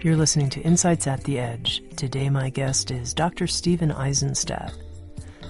[0.00, 1.82] You're listening to Insights at the Edge.
[1.96, 3.48] Today, my guest is Dr.
[3.48, 4.72] Stephen Aizenstat.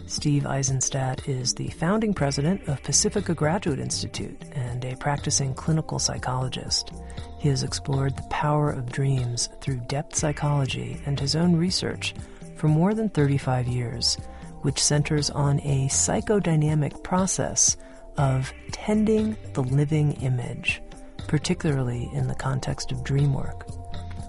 [0.06, 6.92] Steve Aizenstat is the founding president of Pacifica Graduate Institute and a practicing clinical psychologist.
[7.38, 12.14] He has explored the power of dreams through depth psychology and his own research
[12.56, 14.16] for more than 35 years,
[14.62, 17.76] which centers on a psychodynamic process
[18.16, 20.80] of tending the living image,
[21.26, 23.77] particularly in the context of dream work.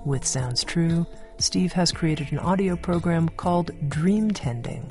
[0.05, 1.05] With Sounds True,
[1.39, 4.89] Steve has created an audio program called Dream Tending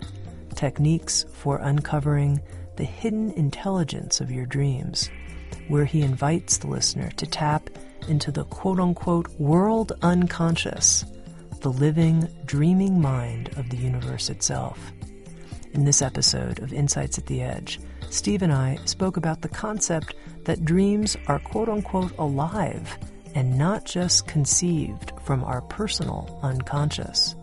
[0.55, 2.41] Techniques for Uncovering
[2.77, 5.09] the Hidden Intelligence of Your Dreams,
[5.69, 7.71] where he invites the listener to tap
[8.07, 11.07] into the quote unquote world unconscious,
[11.61, 14.93] the living, dreaming mind of the universe itself.
[15.73, 20.15] In this episode of Insights at the Edge, Steve and I spoke about the concept
[20.45, 22.99] that dreams are quote unquote alive
[23.39, 27.37] and not just conceived from our personal unconscious.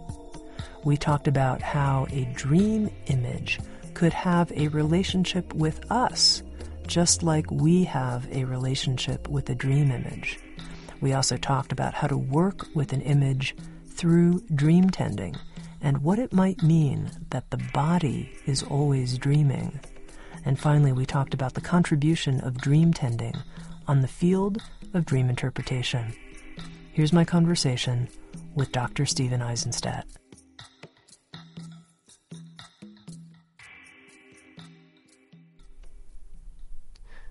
[0.83, 3.61] We talked about how a dream image
[3.93, 6.43] could have a relationship with us,
[6.85, 10.37] just like we have a relationship with a dream image.
[10.99, 13.55] We also talked about how to work with an image
[13.87, 15.37] through dream tending
[15.79, 19.79] and what it might mean that the body is always dreaming.
[20.43, 23.35] And finally, we talked about the contribution of dream tending
[23.87, 24.61] on the field
[24.93, 26.13] of dream interpretation.
[26.91, 28.07] Here's my conversation
[28.53, 29.05] with Dr.
[29.05, 30.03] Stephen Aizenstat.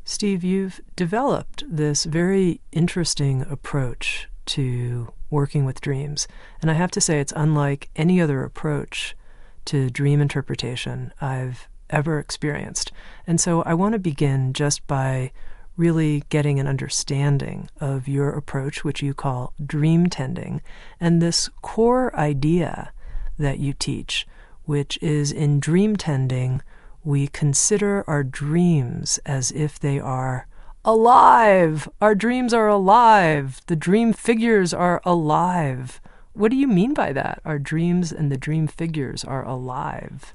[0.04, 6.28] Steve, you've developed this very interesting approach to working with dreams.
[6.60, 9.16] And I have to say, it's unlike any other approach
[9.64, 12.92] to dream interpretation I've ever experienced.
[13.26, 15.32] And so I want to begin just by
[15.76, 20.62] really getting an understanding of your approach, which you call dream tending,
[21.00, 22.92] and this core idea
[23.38, 24.26] that you teach,
[24.64, 26.62] which is in dream tending,
[27.02, 30.46] we consider our dreams as if they are
[30.84, 31.88] alive.
[32.00, 33.60] Our dreams are alive.
[33.66, 36.00] The dream figures are alive.
[36.34, 37.40] What do you mean by that?
[37.44, 40.34] Our dreams and the dream figures are alive.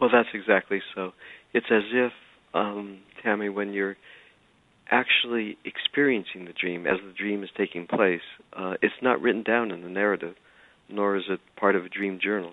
[0.00, 1.12] Well, that's exactly so.
[1.52, 2.12] It's as if,
[2.54, 3.96] um, Tami, when you're
[4.92, 8.20] actually experiencing the dream as the dream is taking place.
[8.52, 10.36] Uh, it's not written down in the narrative,
[10.88, 12.52] nor is it part of a dream journal.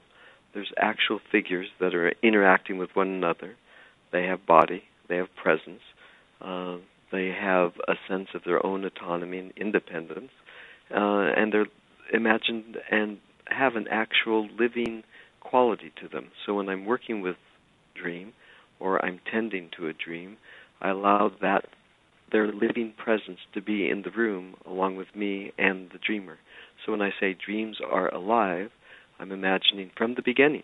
[0.54, 3.56] There's actual figures that are interacting with one another.
[4.12, 5.82] They have body, they have presence,
[6.42, 6.78] uh,
[7.12, 10.32] they have a sense of their own autonomy and independence,
[10.92, 11.68] uh, and they're
[12.14, 13.18] imagined and
[13.48, 15.04] have an actual living
[15.42, 16.30] quality to them.
[16.46, 17.36] So when I'm working with
[17.96, 18.34] dream
[18.80, 20.38] or I'm tending to a dream,
[20.82, 21.66] I allow that
[22.32, 26.38] their living presence to be in the room along with me and the dreamer.
[26.86, 28.70] So when I say dreams are alive,
[29.20, 30.64] I'm imagining from the beginning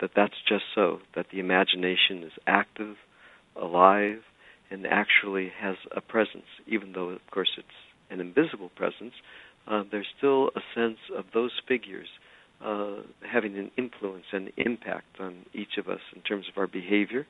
[0.00, 2.96] that that's just so, that the imagination is active,
[3.60, 4.18] alive,
[4.70, 7.68] and actually has a presence, even though, of course, it's
[8.10, 9.14] an invisible presence.
[9.68, 12.08] Uh, there's still a sense of those figures
[12.64, 12.96] uh,
[13.30, 17.26] having an influence and impact on each of us in terms of our behavior,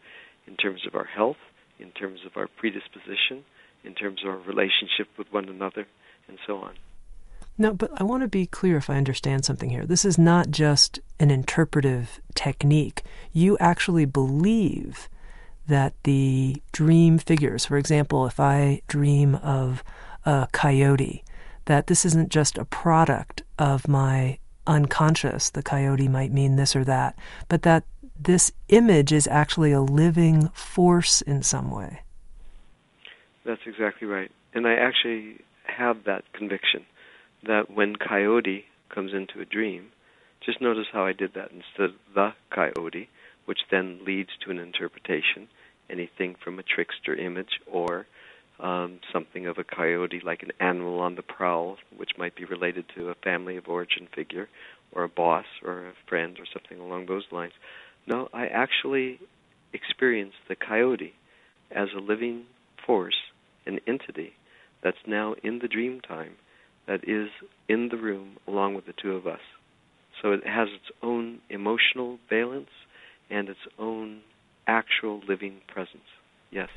[0.47, 1.37] in terms of our health,
[1.79, 3.45] in terms of our predisposition,
[3.85, 5.87] in terms of our relationship with one another,
[6.29, 6.75] and so on.
[7.57, 9.87] No, but I want to be clear if I understand something here.
[9.87, 13.03] This is not just an interpretive technique.
[13.33, 15.09] You actually believe
[15.67, 19.85] that the dream figures, for example, if I dream of
[20.27, 21.25] a coyote,
[21.67, 26.85] that this isn't just a product of my unconscious, the coyote might mean this or
[26.85, 27.17] that,
[27.49, 27.85] but that
[28.19, 32.01] this image is actually a living force in some way.
[33.45, 34.31] That's exactly right.
[34.55, 36.85] And I actually have that conviction
[37.47, 39.89] that when coyote comes into a dream,
[40.45, 43.09] just notice how I did that instead of the coyote,
[43.45, 45.49] which then leads to an interpretation,
[45.91, 48.07] anything from a trickster image or
[48.61, 52.85] um, something of a coyote like an animal on the prowl, which might be related
[52.97, 54.49] to a family of origin figure
[54.93, 57.53] or a boss or a friend or something along those lines.
[58.07, 59.19] No, I actually
[59.73, 61.15] experienced the coyote
[61.71, 62.45] as a living
[62.87, 63.17] force,
[63.67, 64.35] an entity
[64.83, 66.33] that's now in the dream time,
[66.87, 67.31] that is
[67.69, 69.41] in the room along with the two of us.
[70.21, 72.71] So it has its own emotional valence
[73.31, 74.21] and its own
[74.67, 76.05] actual living presence.
[76.51, 76.69] Yes.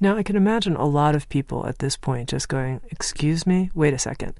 [0.00, 3.70] Now, I can imagine a lot of people at this point just going, Excuse me,
[3.74, 4.34] wait a second.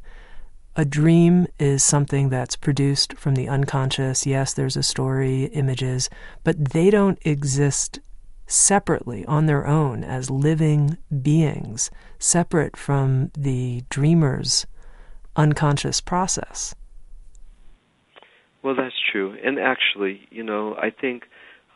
[0.77, 4.27] A dream is something that's produced from the unconscious.
[4.27, 6.11] Yes, there's a story, images,
[6.43, 8.01] but they don't exist
[8.47, 14.67] separately on their own as living beings, separate from the dreamer's
[15.37, 16.75] unconscious process.
[18.63, 19.37] Well, that's true.
[19.45, 21.25] And actually, you know, I think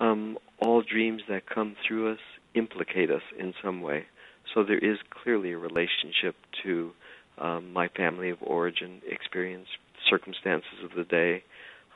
[0.01, 2.21] um, all dreams that come through us
[2.55, 4.07] implicate us in some way.
[4.55, 6.93] So there is clearly a relationship to
[7.37, 9.69] um, my family of origin experience,
[10.09, 11.45] circumstances of the day,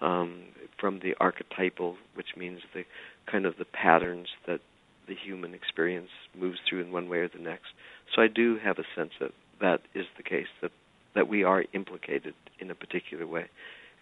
[0.00, 0.42] um,
[0.78, 2.84] from the archetypal, which means the
[3.30, 4.60] kind of the patterns that
[5.08, 7.72] the human experience moves through in one way or the next.
[8.14, 10.72] So I do have a sense that that is the case, that,
[11.14, 13.46] that we are implicated in a particular way.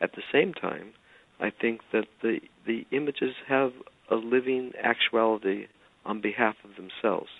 [0.00, 0.92] At the same time,
[1.38, 3.72] I think that the, the images have
[4.10, 5.66] a living actuality
[6.04, 7.30] on behalf of themselves.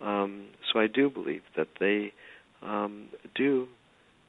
[0.00, 2.12] Um, so I do believe that they
[2.62, 3.68] um, do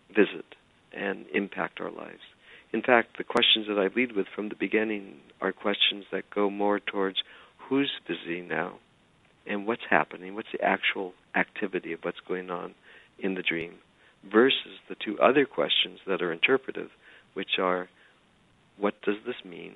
[0.10, 0.46] visit
[0.94, 2.22] and impact our lives.
[2.76, 6.50] In fact, the questions that I lead with from the beginning are questions that go
[6.50, 7.24] more towards
[7.58, 8.80] who's busy now
[9.48, 12.76] and what's happening, what's the actual activity of what's going on
[13.18, 13.76] in the dream,
[14.30, 16.90] versus the two other questions that are interpretive,
[17.34, 17.88] which are
[18.78, 19.76] what does this mean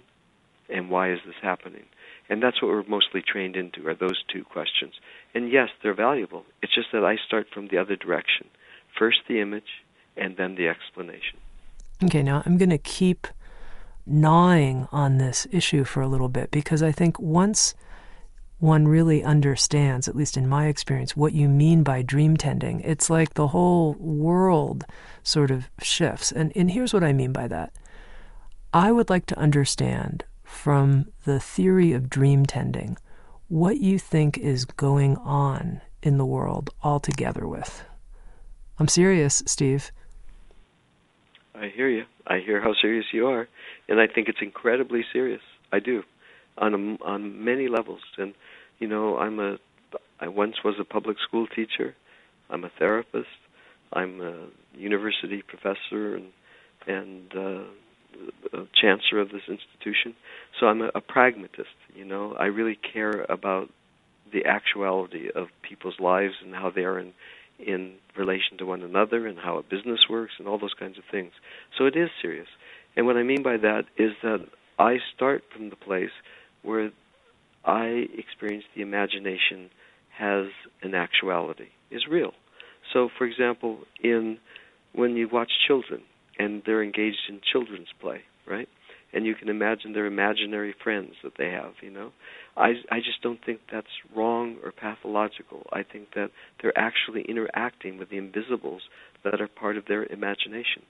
[0.68, 1.86] and why is this happening?
[2.30, 4.96] And that's what we're mostly trained into are those two questions.
[5.34, 6.44] And yes, they're valuable.
[6.62, 8.48] It's just that I start from the other direction.
[8.98, 9.86] First the image
[10.18, 11.40] and then the explanation.
[12.04, 13.28] Okay, now I'm going to keep
[14.06, 17.76] gnawing on this issue for a little bit because I think once
[18.60, 23.10] one really understands, at least in my experience, what you mean by dream tending, it's
[23.10, 24.86] like the whole world
[25.24, 26.32] sort of shifts.
[26.32, 27.74] And, and here's what I mean by that
[28.74, 32.98] I would like to understand from the theory of dream tending
[33.48, 37.84] what you think is going on in the world altogether with.
[38.78, 39.92] I'm serious, Steve.
[41.60, 42.04] I hear you.
[42.26, 43.48] I hear how serious you are,
[43.88, 45.42] and I think it's incredibly serious.
[45.72, 46.04] I do,
[46.58, 48.02] on a, on many levels.
[48.18, 48.34] And
[48.80, 49.58] you know, I'm a
[50.20, 51.96] I once was a public school teacher.
[52.50, 53.28] I'm a therapist.
[53.94, 54.48] I'm a
[54.78, 56.28] university professor and
[56.88, 60.16] and uh, chancellor of this institution.
[60.60, 61.76] So I'm a, a pragmatist.
[61.94, 63.70] You know, I really care about
[64.32, 67.14] the actuality of people's lives and how they are in
[67.60, 71.04] in relation to one another and how a business works and all those kinds of
[71.12, 71.32] things.
[71.78, 72.48] So it is serious.
[72.96, 74.46] And what I mean by that is that
[74.78, 76.12] I start from the place
[76.64, 76.92] where
[77.66, 79.70] I experience the imagination
[80.18, 80.48] has
[80.82, 82.32] an actuality, is real.
[82.94, 84.38] So, for example, in
[84.94, 86.02] when you watch children
[86.38, 88.68] and they're engaged in children's play, right?
[89.12, 92.12] And you can imagine their imaginary friends that they have, you know.
[92.56, 95.66] I I just don't think that's wrong or pathological.
[95.74, 96.30] I think that
[96.62, 98.84] they're actually interacting with the invisibles
[99.24, 100.84] that are part of their imagination.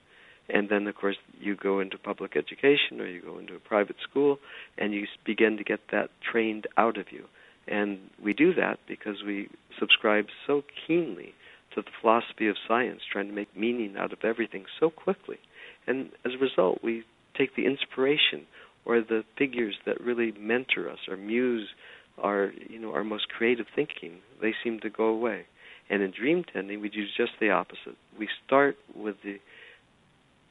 [0.52, 3.96] And then, of course, you go into public education or you go into a private
[4.08, 4.38] school
[4.78, 7.26] and you begin to get that trained out of you.
[7.68, 9.48] And we do that because we
[9.78, 11.34] subscribe so keenly
[11.74, 15.38] to the philosophy of science, trying to make meaning out of everything so quickly.
[15.86, 17.04] And as a result, we
[17.40, 18.46] take the inspiration
[18.84, 21.68] or the figures that really mentor us or muse
[22.18, 25.46] our you know our most creative thinking they seem to go away.
[25.88, 27.96] And in dream tending we do just the opposite.
[28.18, 29.38] We start with the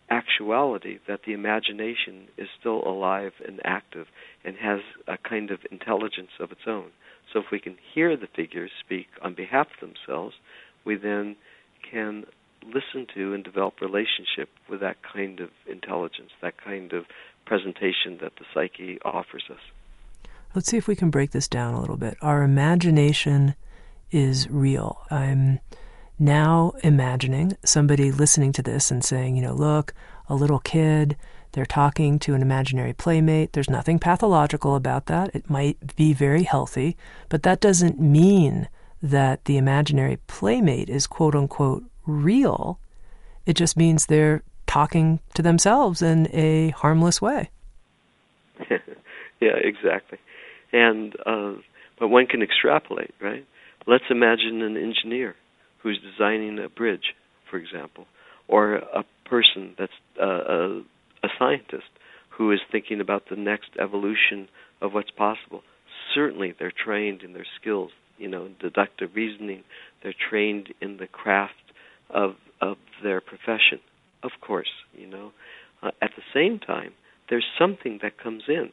[0.10, 4.08] actuality that the imagination is still alive and active
[4.43, 6.89] and has a kind of intelligence of its own.
[7.31, 10.36] So if we can hear the figures speak on behalf of themselves
[10.86, 11.36] we then
[11.89, 12.25] can
[12.66, 17.06] listen to and develop relationship with that kind of intelligence that kind of
[17.46, 19.60] presentation that the psyche offers us.
[20.54, 22.18] Let's see if we can break this down a little bit.
[22.22, 23.56] Our imagination
[24.12, 25.01] is real.
[25.10, 25.60] I'm
[26.18, 29.94] now imagining somebody listening to this and saying, you know, look,
[30.28, 31.16] a little kid,
[31.54, 33.54] they're talking to an imaginary playmate.
[33.54, 35.34] There's nothing pathological about that.
[35.34, 36.98] It might be very healthy,
[37.30, 38.68] but that doesn't mean
[39.01, 42.80] that the imaginary playmate is quote unquote real
[43.46, 47.50] It just means they're talking to themselves in a harmless way.
[48.70, 50.20] yeah, exactly.
[50.72, 51.54] And uh,
[52.00, 53.46] but one can extrapolate, right?
[53.88, 55.36] Let's imagine an engineer
[55.80, 57.16] who's designing a bridge,
[57.50, 58.06] for example,
[58.48, 60.80] or a person that's uh, a,
[61.24, 61.89] a scientist
[62.30, 64.48] who is thinking about the next evolution
[64.82, 65.63] of what's possible.
[66.13, 69.63] Certainly, they're trained in their skills, you know, deductive reasoning.
[70.04, 71.54] They're trained in the craft
[72.10, 73.80] of of their profession.
[74.24, 75.32] Of course, you know.
[75.82, 76.92] Uh, at the same time,
[77.30, 78.70] there's something that comes in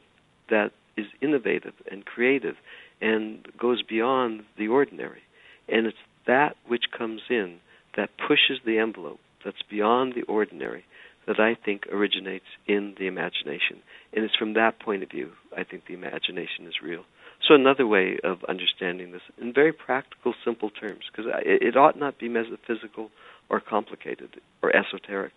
[0.51, 2.57] that is innovative and creative
[3.01, 5.23] and goes beyond the ordinary.
[5.69, 7.59] And it's that which comes in
[7.97, 10.85] that pushes the envelope, that's beyond the ordinary,
[11.27, 13.83] that I think originates in the imagination.
[14.13, 17.05] And it's from that point of view I think the imagination is real.
[17.47, 22.19] So another way of understanding this in very practical, simple terms, because it ought not
[22.19, 23.11] be metaphysical
[23.49, 25.33] or complicated or esoteric.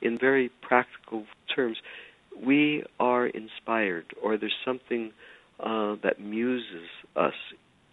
[0.00, 1.76] In very practical terms,
[2.44, 5.12] we are inspired, or there's something
[5.60, 7.34] uh, that muses us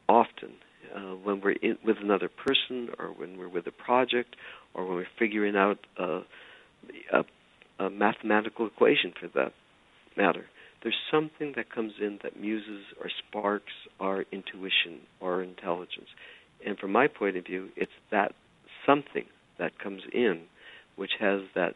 [0.08, 0.54] often
[0.96, 4.36] uh, when we're in, with another person, or when we're with a project,
[4.74, 6.22] or when we're figuring out uh,
[7.14, 7.24] a,
[7.84, 9.54] a mathematical equation for that
[10.18, 10.46] matter.
[10.82, 16.08] There's something that comes in that muses or sparks our intuition or intelligence.
[16.66, 18.34] And from my point of view, it's that
[18.86, 19.26] something
[19.58, 20.44] that comes in
[20.96, 21.76] which has that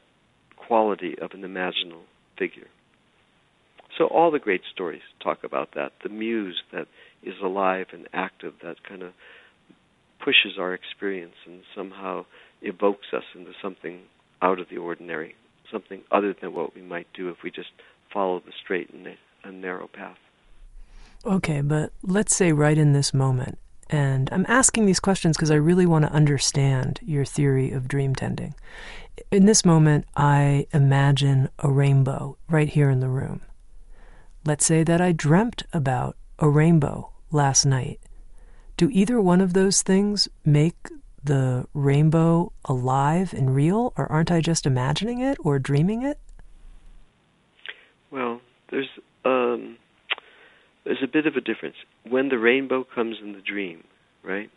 [0.58, 2.02] quality of an imaginal
[2.38, 2.68] figure.
[3.98, 6.88] So all the great stories talk about that the muse that
[7.22, 9.14] is alive and active, that kind of
[10.24, 12.26] pushes our experience and somehow
[12.62, 14.02] evokes us into something
[14.42, 15.36] out of the ordinary,
[15.72, 17.70] something other than what we might do if we just
[18.14, 18.90] follow the straight
[19.44, 20.18] and narrow path.
[21.26, 23.58] Okay, but let's say right in this moment,
[23.90, 28.14] and I'm asking these questions because I really want to understand your theory of dream
[28.16, 28.56] tending.
[29.32, 33.42] In this moment, I imagine a rainbow right here in the room.
[34.46, 38.00] Let's say that I dreamt about a rainbow last night.
[38.76, 40.90] Do either one of those things make
[41.24, 46.20] the rainbow alive and real, or aren't I just imagining it or dreaming it?
[48.14, 48.90] Well, there's
[49.26, 49.78] um,
[50.86, 51.78] there's a bit of a difference.
[52.08, 53.84] When the rainbow comes in the dream,
[54.24, 54.52] right?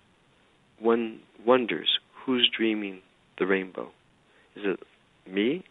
[0.78, 1.88] One wonders
[2.24, 3.00] who's dreaming
[3.38, 3.92] the rainbow.
[4.56, 4.80] Is it
[5.26, 5.64] me,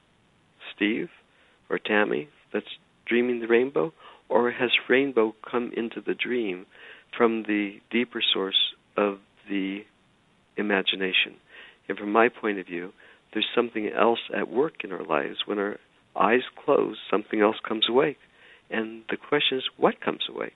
[0.75, 1.09] Steve,
[1.69, 2.65] or Tami that's
[3.05, 3.93] dreaming the rainbow?
[4.29, 6.65] Or has rainbow come into the dream
[7.15, 9.81] from the deeper source of the
[10.57, 11.35] imagination?
[11.87, 12.93] And from my point of view,
[13.33, 15.39] there's something else at work in our lives.
[15.45, 15.77] When our
[16.15, 18.17] eyes close, something else comes awake.
[18.69, 20.55] And the question is, what comes awake?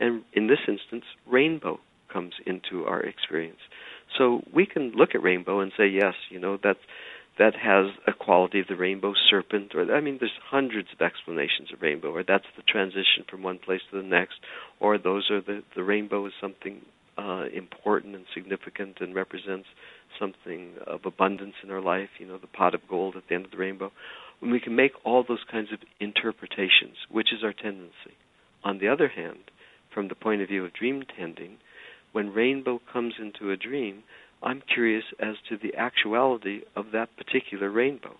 [0.00, 1.78] And in this instance, rainbow
[2.12, 3.60] comes into our experience.
[4.16, 6.76] So we can look at rainbow and say, yes, you know, that
[7.36, 11.72] that has a quality of the rainbow serpent, or I mean, there's hundreds of explanations
[11.72, 14.34] of rainbow, or that's the transition from one place to the next,
[14.78, 16.82] or those are the the rainbow is something
[17.18, 19.66] uh, important and significant and represents
[20.18, 22.10] something of abundance in our life.
[22.18, 23.90] You know, the pot of gold at the end of the rainbow.
[24.44, 28.12] When we can make all those kinds of interpretations, which is our tendency.
[28.62, 29.50] On the other hand,
[29.90, 31.56] from the point of view of dream tending,
[32.12, 34.02] when rainbow comes into a dream,
[34.42, 38.16] I'm curious as to the actuality of that particular rainbow.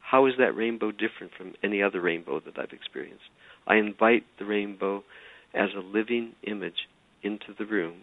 [0.00, 3.28] How is that rainbow different from any other rainbow that I've experienced?
[3.66, 5.04] I invite the rainbow
[5.52, 6.88] as a living image
[7.22, 7.96] into the room,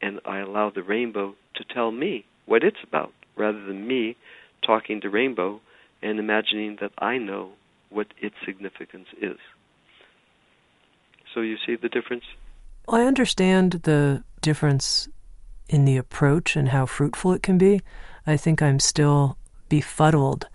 [0.00, 4.14] and I allow the rainbow to tell me what it's about, rather than me
[4.64, 5.60] talking to rainbow
[6.02, 7.50] and imagining that I know
[7.90, 9.38] what its significance is.
[11.34, 12.24] So you see the difference?
[12.88, 15.08] I understand the difference
[15.68, 17.80] in the approach and how fruitful it can be.
[18.26, 19.36] I think I'm still
[19.68, 20.48] befuddled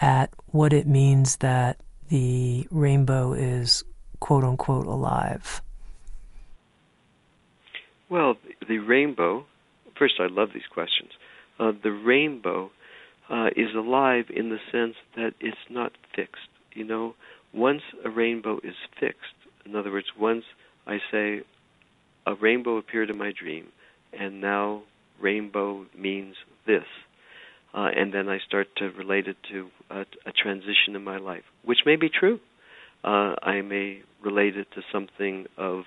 [0.00, 3.84] at what it means that the rainbow is
[4.20, 5.62] quote unquote alive.
[8.08, 8.36] Well,
[8.68, 9.46] the rainbow,
[9.98, 11.10] first, I love these questions.
[11.58, 12.70] Uh, the rainbow
[13.32, 16.48] uh, is alive in the sense that it's not fixed.
[16.74, 17.14] You know,
[17.54, 19.34] once a rainbow is fixed,
[19.64, 20.44] in other words, once
[20.86, 21.40] I say,
[22.26, 23.68] a rainbow appeared in my dream,
[24.12, 24.82] and now
[25.20, 26.36] rainbow means
[26.66, 26.84] this.
[27.74, 31.44] Uh, and then I start to relate it to a, a, transition in my life,
[31.64, 32.38] which may be true.
[33.02, 35.84] Uh, I may relate it to something of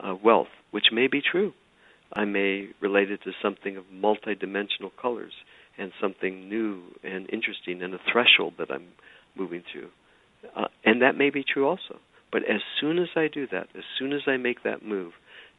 [0.00, 1.52] uh, wealth, which may be true.
[2.12, 5.32] I may relate it to something of multidimensional colors
[5.78, 8.88] and something new and interesting and a threshold that I'm
[9.36, 9.88] moving through.
[10.56, 12.00] Uh, and that may be true also.
[12.30, 15.12] But as soon as I do that, as soon as I make that move,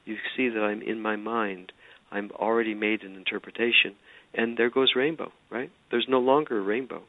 [0.06, 1.72] you see that I'm in my mind.
[2.12, 3.96] I'm already made an interpretation,
[4.34, 5.32] and there goes rainbow.
[5.50, 5.72] Right?
[5.92, 7.04] There's no longer a rainbow.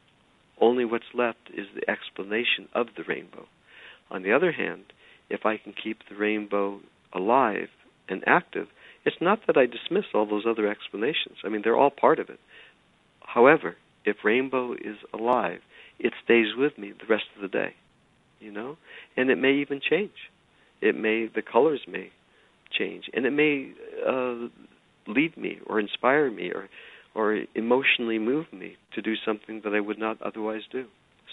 [0.61, 3.45] only what's left is the explanation of the rainbow.
[4.09, 4.83] On the other hand,
[5.29, 6.79] if I can keep the rainbow
[7.13, 7.69] alive
[8.07, 8.67] and active,
[9.03, 11.37] it's not that I dismiss all those other explanations.
[11.43, 12.39] I mean, they're all part of it.
[13.25, 13.75] However,
[14.05, 15.59] if rainbow is alive,
[15.99, 17.75] it stays with me the rest of the day,
[18.39, 18.77] you know,
[19.15, 20.29] and it may even change.
[20.81, 22.11] It may the colors may
[22.71, 23.71] change, and it may
[24.07, 24.47] uh,
[25.07, 26.69] lead me or inspire me or
[27.13, 30.85] or emotionally move me to do something that I would not otherwise do.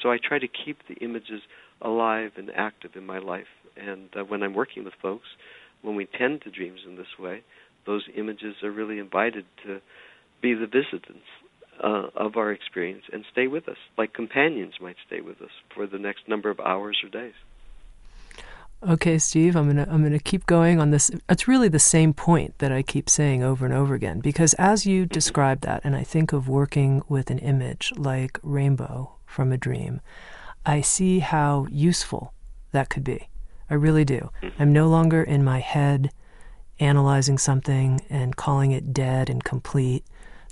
[0.03, 1.41] So I try to keep the images
[1.81, 3.47] alive and active in my life.
[3.77, 5.29] And uh, when I'm working with folks,
[5.83, 7.43] when we tend to dreams in this way,
[7.87, 9.81] those images are really invited to
[10.43, 11.27] be the visitants
[11.83, 15.87] uh, of our experience and stay with us, like companions might stay with us for
[15.87, 17.35] the next number of hours or days.
[18.87, 21.11] Okay, Steve, I'm gonna I'm gonna keep going on this.
[21.29, 24.87] It's really the same point that I keep saying over and over again because as
[24.87, 25.13] you mm-hmm.
[25.13, 30.01] describe that, and I think of working with an image like rainbow from a dream,
[30.65, 32.33] I see how useful
[32.71, 33.29] that could be.
[33.69, 34.31] I really do.
[34.43, 34.63] Mm-hmm.
[34.63, 36.13] I'm no longer in my head
[36.81, 40.05] analyzing something and calling it dead and complete.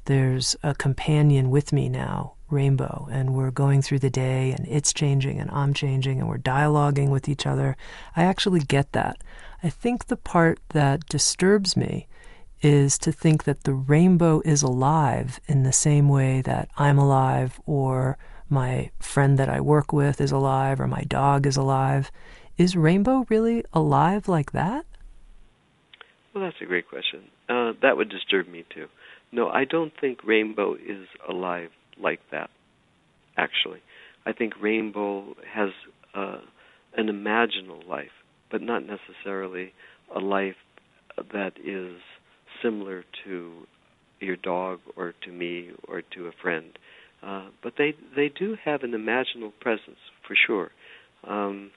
[0.07, 4.93] There's a companion with me now rainbow and we're going through the day and it's
[4.93, 7.77] changing and I'm changing and we're dialoguing with each other.
[8.15, 9.23] I actually get that.
[9.65, 12.07] I think the part that disturbs me
[12.63, 17.61] is to think that the rainbow is alive in the same way that I'm alive
[17.67, 18.17] or
[18.49, 22.13] my friend that I work with is alive or my dog is alive.
[22.57, 24.87] Is rainbow really alive like that?
[26.33, 27.25] Well, that's a great question.
[27.49, 28.87] Uh, that would disturb me too.
[29.37, 31.69] No, I don't think rainbow is alive
[32.03, 32.49] like that,
[33.37, 33.81] actually.
[34.25, 35.69] I think Rainbow has
[36.15, 36.39] uh,
[36.97, 38.17] an imaginal life,
[38.51, 39.75] but not necessarily
[40.15, 40.57] a life
[41.35, 41.99] that is
[42.63, 43.67] similar to
[44.21, 46.79] your dog or to me or to a friend.
[47.23, 50.71] Uh, but they they do have an imaginal presence for sure.
[51.29, 51.73] Um,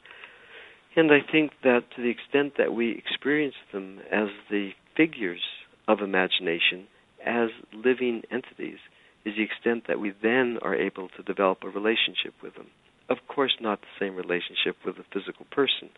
[0.95, 5.41] and I think that to the extent that we experience them as the figures
[5.89, 6.87] of imagination,
[7.25, 8.79] as living entities,
[9.25, 12.67] is the extent that we then are able to develop a relationship with them.
[13.09, 15.89] Of course, not the same relationship with a physical person,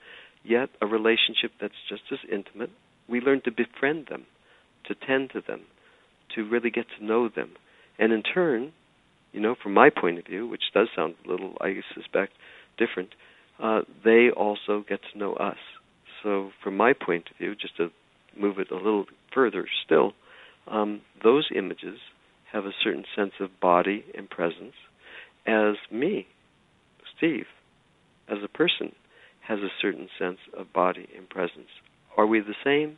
[0.44, 2.72] yet a relationship that's just as intimate.
[3.08, 4.26] We learn to befriend them,
[4.86, 5.62] to tend to them,
[6.36, 7.52] to really get to know them.
[8.00, 8.72] And in turn,
[9.34, 12.34] you know, from my point of view, which does sound a little, I suspect,
[12.78, 13.10] different,
[13.62, 15.58] uh, they also get to know us.
[16.24, 17.90] So, from my point of view, just to
[18.38, 20.14] move it a little further still,
[20.72, 22.00] um, those images
[22.52, 24.74] have a certain sense of body and presence,
[25.46, 26.28] as me,
[27.18, 27.46] Steve,
[28.28, 28.94] as a person,
[29.48, 31.70] has a certain sense of body and presence.
[32.18, 32.98] Are we the same?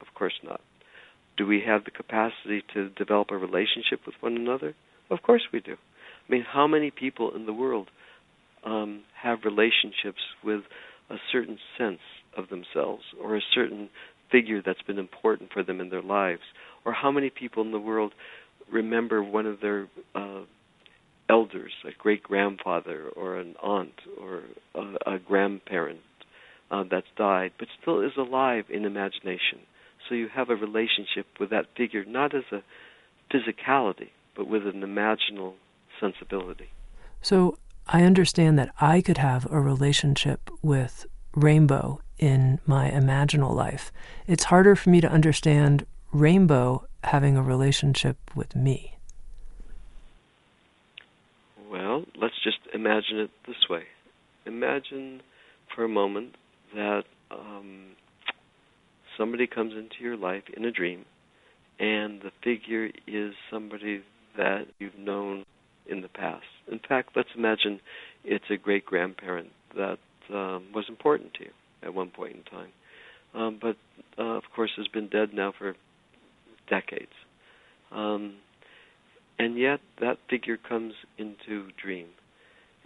[0.00, 0.60] Of course not.
[1.36, 4.74] Do we have the capacity to develop a relationship with one another?
[5.10, 5.72] Of course we do.
[5.72, 7.88] I mean, how many people in the world
[8.64, 10.62] um, have relationships with
[11.10, 12.00] a certain sense
[12.36, 13.90] of themselves or a certain
[14.30, 16.42] figure that's been important for them in their lives?
[16.84, 18.12] Or how many people in the world
[18.70, 20.42] remember one of their uh,
[21.28, 24.42] elders, a great grandfather or an aunt or
[24.74, 26.00] a, a grandparent
[26.70, 29.60] uh, that's died, but still is alive in imagination.
[30.08, 32.62] So you have a relationship with that figure, not as a
[33.32, 35.54] physicality, but with an imaginal
[36.00, 36.70] sensibility.
[37.20, 43.92] So I understand that I could have a relationship with Rainbow in my imaginal life.
[44.26, 48.98] It's harder for me to understand Rainbow having a relationship with me?
[51.70, 53.84] Well, let's just imagine it this way.
[54.44, 55.22] Imagine
[55.74, 56.34] for a moment
[56.74, 57.92] that um,
[59.16, 61.06] somebody comes into your life in a dream,
[61.78, 64.02] and the figure is somebody
[64.36, 65.44] that you've known
[65.86, 66.44] in the past.
[66.70, 67.80] In fact, let's imagine
[68.22, 69.98] it's a great grandparent that
[70.30, 71.50] um, was important to you
[71.82, 72.72] at one point in time,
[73.34, 73.76] um, but
[74.18, 75.74] uh, of course has been dead now for
[76.72, 77.12] decades.
[77.90, 78.36] Um,
[79.38, 82.06] and yet that figure comes into dream.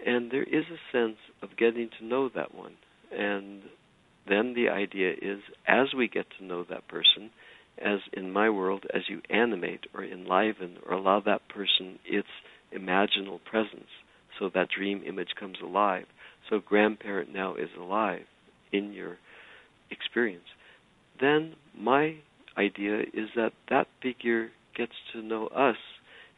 [0.05, 2.75] And there is a sense of getting to know that one.
[3.13, 3.63] And
[4.29, 7.31] then the idea is as we get to know that person,
[7.79, 12.29] as in my world, as you animate or enliven or allow that person its
[12.77, 13.91] imaginal presence,
[14.39, 16.07] so that dream image comes alive.
[16.51, 18.27] So grandparent now is alive
[18.73, 19.19] in your
[19.91, 20.49] experience.
[21.21, 22.17] Then my
[22.59, 25.77] idea is that that figure gets to know us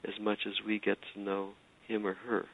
[0.07, 1.51] as much as we get to know
[1.87, 2.47] him or her,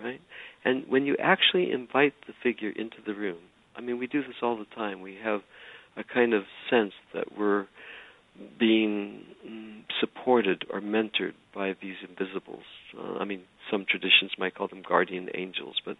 [0.00, 0.20] right?
[0.64, 3.38] And when you actually invite the figure into the room,
[3.76, 5.00] I mean, we do this all the time.
[5.00, 5.40] We have
[5.96, 7.66] a kind of sense that we're
[8.58, 12.62] being mm, supported or mentored by these invisibles.
[12.96, 15.96] Uh, I mean, some traditions might call them guardian angels, but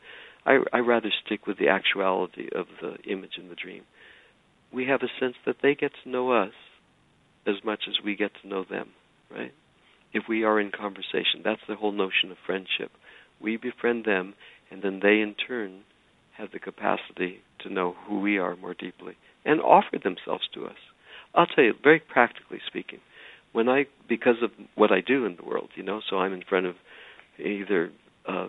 [0.46, 3.82] I, I rather stick with the actuality of the image in the dream.
[4.72, 6.52] We have a sense that they get to know us
[7.48, 8.90] as much as we get to know them,
[9.30, 9.52] right?
[10.12, 12.90] If we are in conversation, that's the whole notion of friendship.
[13.40, 14.34] We befriend them,
[14.70, 15.82] and then they in turn
[16.36, 20.76] have the capacity to know who we are more deeply and offer themselves to us.
[21.34, 23.00] I'll tell you, very practically speaking,
[23.52, 26.42] when I, because of what I do in the world, you know, so I'm in
[26.48, 26.74] front of
[27.38, 27.90] either
[28.26, 28.48] uh,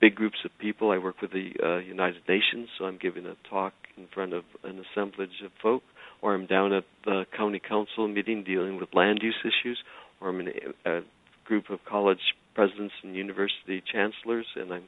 [0.00, 0.90] big groups of people.
[0.90, 4.44] I work with the uh, United Nations, so I'm giving a talk in front of
[4.62, 5.82] an assemblage of folk,
[6.22, 9.78] or I'm down at the county council meeting dealing with land use issues,
[10.20, 11.00] or I'm in a, a
[11.44, 14.84] group of college presidents and university chancellors, and I'm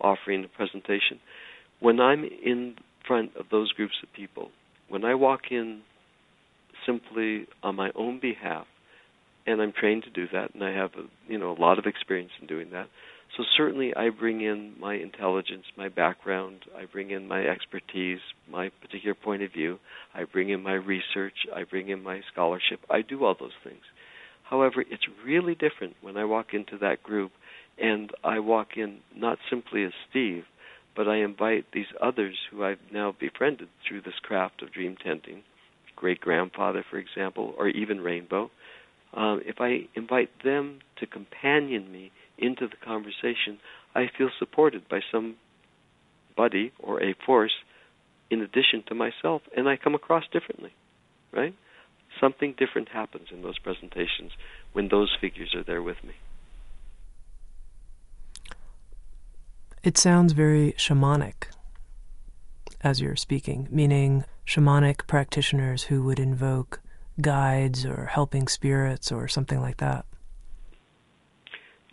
[0.00, 1.20] offering a presentation.
[1.80, 4.50] When I'm in front of those groups of people,
[4.88, 5.82] when I walk in
[6.86, 8.66] simply on my own behalf,
[9.46, 11.86] and I'm trained to do that, and I have a, you know a lot of
[11.86, 12.88] experience in doing that.
[13.36, 18.18] So certainly, I bring in my intelligence, my background, I bring in my expertise,
[18.50, 19.78] my particular point of view.
[20.14, 22.80] I bring in my research, I bring in my scholarship.
[22.90, 23.82] I do all those things.
[24.42, 27.30] However, it's really different when I walk into that group,
[27.78, 30.44] and I walk in not simply as Steve,
[30.96, 35.44] but I invite these others who I've now befriended through this craft of dream tending,
[35.94, 38.50] great grandfather, for example, or even Rainbow.
[39.14, 43.58] Um, if I invite them to companion me into the conversation,
[43.94, 47.52] I feel supported by somebody or a force
[48.30, 50.72] in addition to myself, and I come across differently,
[51.32, 51.54] right?
[52.20, 54.32] Something different happens in those presentations
[54.72, 56.14] when those figures are there with me.
[59.82, 61.46] It sounds very shamanic
[62.82, 66.80] as you're speaking, meaning shamanic practitioners who would invoke
[67.20, 70.06] guides or helping spirits or something like that.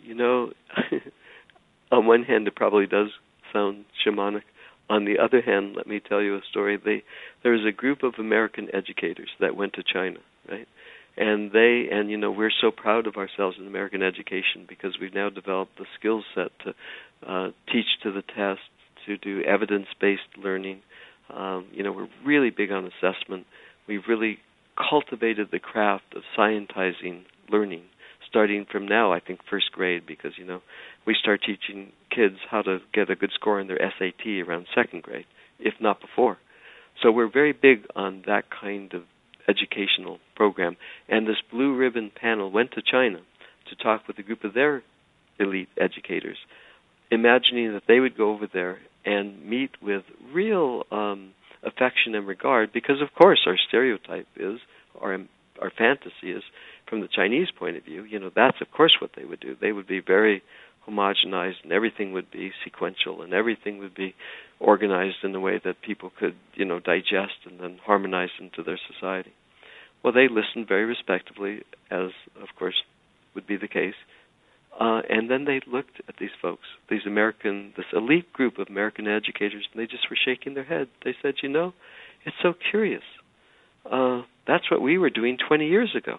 [0.08, 0.52] You know,
[1.92, 3.08] on one hand, it probably does
[3.52, 4.42] sound shamanic.
[4.90, 6.78] On the other hand, let me tell you a story.
[6.82, 7.02] They,
[7.42, 10.18] there was a group of American educators that went to China,
[10.48, 10.66] right?
[11.18, 15.14] and they and you know we're so proud of ourselves in American education because we've
[15.14, 16.74] now developed the skill set to
[17.28, 18.60] uh, teach to the test,
[19.04, 20.80] to do evidence-based learning.
[21.34, 23.46] Um, you know we're really big on assessment.
[23.88, 24.38] We've really
[24.78, 27.82] cultivated the craft of scientizing learning,
[28.28, 29.12] starting from now.
[29.12, 30.60] I think first grade because you know
[31.06, 35.02] we start teaching kids how to get a good score in their SAT around second
[35.02, 35.26] grade,
[35.58, 36.38] if not before.
[37.02, 39.02] So we're very big on that kind of
[39.48, 40.76] educational program.
[41.08, 43.20] And this blue ribbon panel went to China
[43.70, 44.82] to talk with a group of their
[45.38, 46.38] elite educators,
[47.10, 52.72] imagining that they would go over there and meet with real um, affection and regard,
[52.72, 54.58] because of course our stereotype is,
[55.00, 55.16] our
[55.60, 56.42] our fantasy is,
[56.88, 59.56] from the Chinese point of view, you know, that's of course what they would do.
[59.60, 60.42] They would be very
[60.88, 64.14] homogenized and everything would be sequential and everything would be
[64.60, 68.78] organized in a way that people could, you know, digest and then harmonize into their
[68.92, 69.32] society.
[70.02, 72.82] Well, they listened very respectfully, as of course
[73.34, 73.94] would be the case,
[74.78, 79.08] uh, and then they looked at these folks, these American, this elite group of American
[79.08, 80.88] educators, and they just were shaking their head.
[81.04, 81.74] They said, "You know,
[82.24, 83.02] it's so curious.
[83.84, 86.16] Uh, that's what we were doing 20 years ago.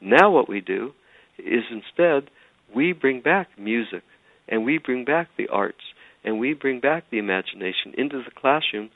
[0.00, 0.92] Now, what we do
[1.38, 2.30] is instead
[2.74, 4.02] we bring back music,
[4.48, 5.82] and we bring back the arts,
[6.24, 8.90] and we bring back the imagination into the classroom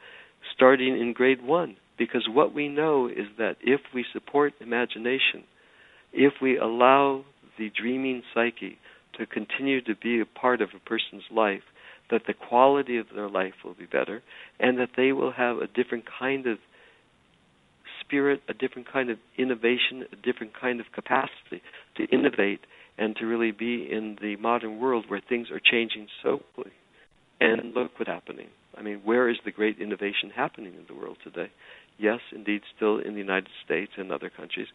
[0.55, 1.77] starting in grade one.
[1.99, 5.45] Because what we know is that if we support imagination,
[6.13, 7.25] if we allow
[7.59, 8.79] the dreaming psyche
[9.19, 11.63] to continue to be a part of a person's life,
[12.11, 14.23] that the quality of their life will be better,
[14.59, 16.59] and that they will have a different kind of
[18.11, 21.63] spirit, a different kind of innovation, a different kind of capacity
[21.97, 22.61] to innovate
[22.99, 26.73] and to really be in the modern world where things are changing so quickly.
[27.41, 28.49] And look what's happening.
[28.77, 31.51] I mean, where is the great innovation happening in the world today?
[31.99, 34.67] Yes, indeed, still in the United States and other countries,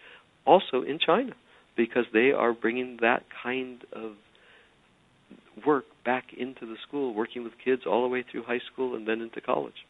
[0.46, 1.34] also in China,
[1.76, 4.14] because they are bringing that kind of
[5.66, 9.08] work back into the school, working with kids all the way through high school and
[9.08, 9.86] then into college.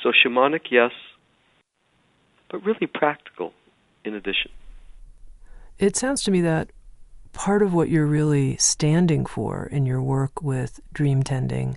[0.00, 0.92] So, shamanic, yes,
[2.54, 3.52] but really practical
[4.04, 4.52] in addition.
[5.80, 6.70] It sounds to me that
[7.32, 11.76] part of what you're really standing for in your work with dream tending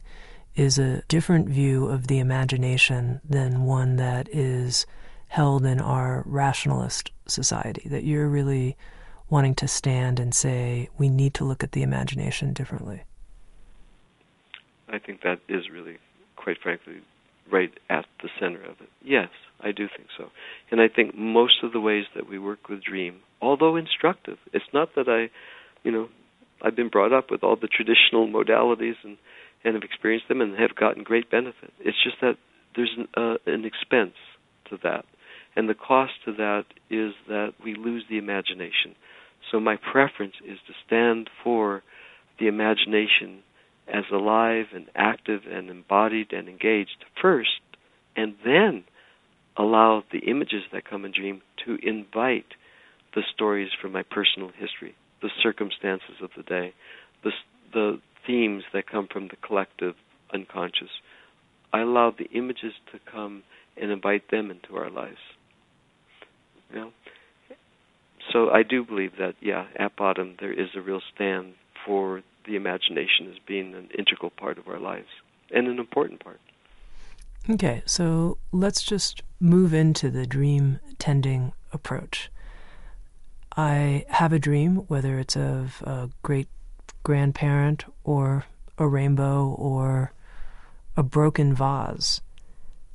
[0.56, 4.86] is a different view of the imagination than one that is
[5.30, 8.78] held in our rationalist society, that you're really
[9.32, 13.02] wanting to stand and say, we need to look at the imagination differently.
[14.88, 15.98] I think that is really,
[16.36, 17.02] quite frankly,
[17.52, 18.90] right at the center of it.
[19.02, 20.26] Yes, I do think so.
[20.72, 24.66] And I think most of the ways that we work with dream, although instructive, it's
[24.74, 25.30] not that I,
[25.84, 26.10] you know,
[26.62, 29.18] I've been brought up with all the traditional modalities and
[29.64, 31.74] and have experienced them and have gotten great benefit.
[31.80, 32.38] It's just that
[32.76, 34.14] there's an, uh, an expense
[34.70, 35.06] to that,
[35.56, 38.96] and the cost to that is that we lose the imagination.
[39.52, 41.84] So my preference is to stand for
[42.40, 43.40] the imagination
[43.88, 47.62] as alive and active and embodied and engaged first,
[48.16, 48.84] and then
[49.58, 52.54] allow the images that come in dream to invite
[53.16, 56.74] the stories from my personal history, the circumstances of the day,
[57.24, 57.32] the
[57.74, 59.96] the themes that come from the collective
[60.34, 60.90] unconscious.
[61.74, 63.44] I allow the images to come
[63.76, 65.18] and invite them into our lives.
[66.70, 66.92] You know?
[68.32, 71.54] So I do believe that, yeah, at bottom there is a real stand
[71.86, 75.08] for the imagination as being an integral part of our lives
[75.52, 76.40] and an important part.
[77.50, 82.30] Okay, so let's just move into the dream tending approach.
[83.56, 86.48] I have a dream, whether it's of a great
[87.04, 88.46] grandparent or
[88.78, 90.14] a rainbow or
[90.96, 92.22] a broken vase.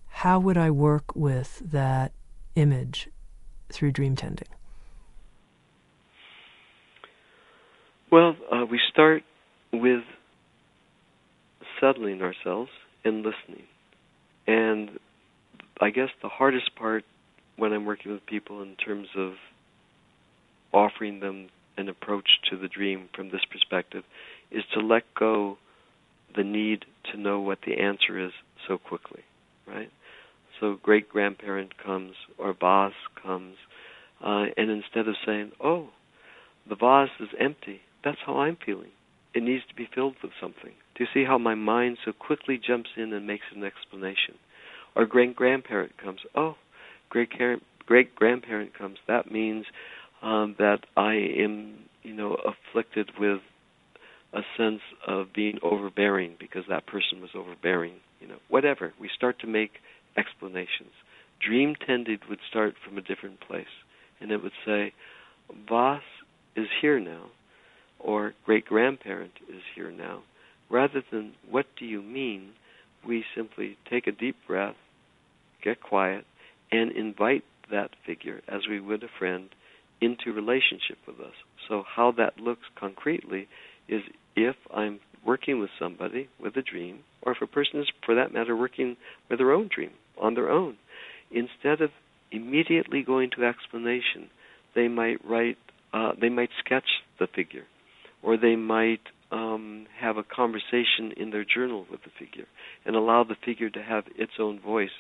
[0.09, 2.13] How would I work with that
[2.55, 3.09] image
[3.71, 4.49] through dream tending?
[8.11, 9.23] Well, uh, we start
[9.73, 10.03] with
[11.81, 12.71] settling ourselves
[13.05, 13.65] and listening.
[14.47, 14.99] And
[15.81, 17.05] I guess the hardest part
[17.57, 19.33] when I'm working with people in terms of
[20.73, 24.05] offering them an approach to the dream from this perspective
[24.51, 25.59] is to let go
[26.37, 28.33] the need to know what the answer is
[28.67, 29.23] so quickly,
[29.67, 29.91] right?
[30.61, 33.57] So great grandparent comes or boss comes,
[34.25, 35.91] uh, and instead of saying, "Oh,
[36.67, 38.93] the vase is empty," that's how I'm feeling.
[39.35, 40.75] It needs to be filled with something.
[40.95, 44.39] Do you see how my mind so quickly jumps in and makes an explanation?
[44.95, 46.57] Or great grandparent comes, "Oh,
[47.09, 47.31] great
[47.87, 49.67] great grandparent comes." That means
[50.23, 53.41] um, that I am, you know, afflicted with
[54.33, 58.93] a sense of being overbearing because that person was overbearing, you know, whatever.
[58.99, 59.73] We start to make
[60.17, 60.93] explanations.
[61.41, 63.67] Dream tended would start from a different place,
[64.21, 64.93] and it would say,
[65.69, 66.03] Vas
[66.57, 67.27] is here now,
[67.99, 70.23] or great grandparent is here now.
[70.71, 72.53] Rather than, what do you mean?
[73.07, 74.77] We simply take a deep breath,
[75.63, 76.25] get quiet,
[76.71, 79.51] and invite that figure as we would a friend
[80.01, 81.35] into relationship with us.
[81.69, 83.49] So, how that looks concretely
[83.89, 84.03] is
[84.37, 88.33] if I'm working with somebody with a dream, or if a person is, for that
[88.33, 88.97] matter, working
[89.31, 90.77] with their own dream on their own,
[91.31, 91.91] instead of
[92.31, 94.29] immediately going to explanation,
[94.75, 95.59] they might write,
[95.93, 97.65] uh, they might sketch the figure,
[98.23, 102.47] or they might um, have a conversation in their journal with the figure,
[102.85, 104.91] and allow the figure to have its own voice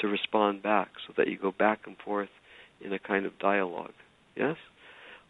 [0.00, 2.28] to respond back, so that you go back and forth
[2.84, 3.94] in a kind of dialogue.
[4.36, 4.56] Yes?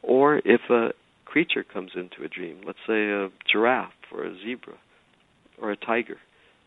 [0.02, 0.90] Or if a
[1.24, 4.74] creature comes into a dream, let's say a giraffe or a zebra
[5.60, 6.16] or a tiger.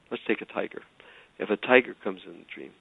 [0.10, 0.82] Let's take a tiger.
[1.40, 2.72] If a tiger comes in the dream,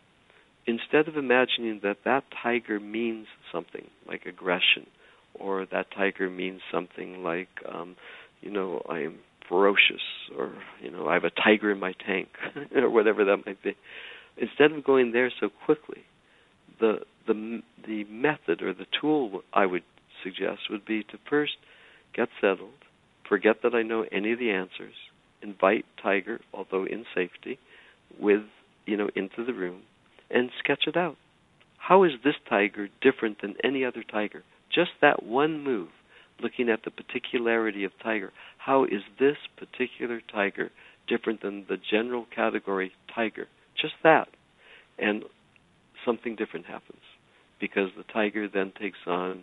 [0.66, 4.86] instead of imagining that that tiger means something like aggression,
[5.34, 7.96] or that tiger means something like, um,
[8.40, 10.02] you know, I am ferocious,
[10.36, 10.52] or
[10.82, 12.28] you know, I have a tiger in my tank,
[12.74, 13.76] or whatever that might be.
[14.40, 16.02] Instead of going there so quickly,
[16.80, 19.82] the the the method or the tool I would
[20.24, 21.56] suggest would be to first
[22.14, 22.84] get settled,
[23.28, 24.94] forget that I know any of the answers,
[25.42, 27.58] invite Tiger, although in safety,
[28.18, 28.42] with
[28.86, 29.82] you know into the room,
[30.30, 31.16] and sketch it out.
[31.76, 34.42] How is this tiger different than any other tiger?
[34.74, 35.88] Just that one move,
[36.40, 38.32] looking at the particularity of tiger.
[38.58, 40.70] How is this particular tiger
[41.08, 43.48] different than the general category tiger?
[43.80, 44.28] Just that.
[44.98, 45.24] And
[46.04, 47.00] something different happens
[47.60, 49.42] because the tiger then takes on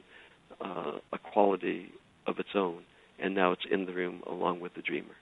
[0.61, 1.91] uh, a quality
[2.25, 2.81] of its own,
[3.19, 5.15] and now it's in the room along with the dreamer.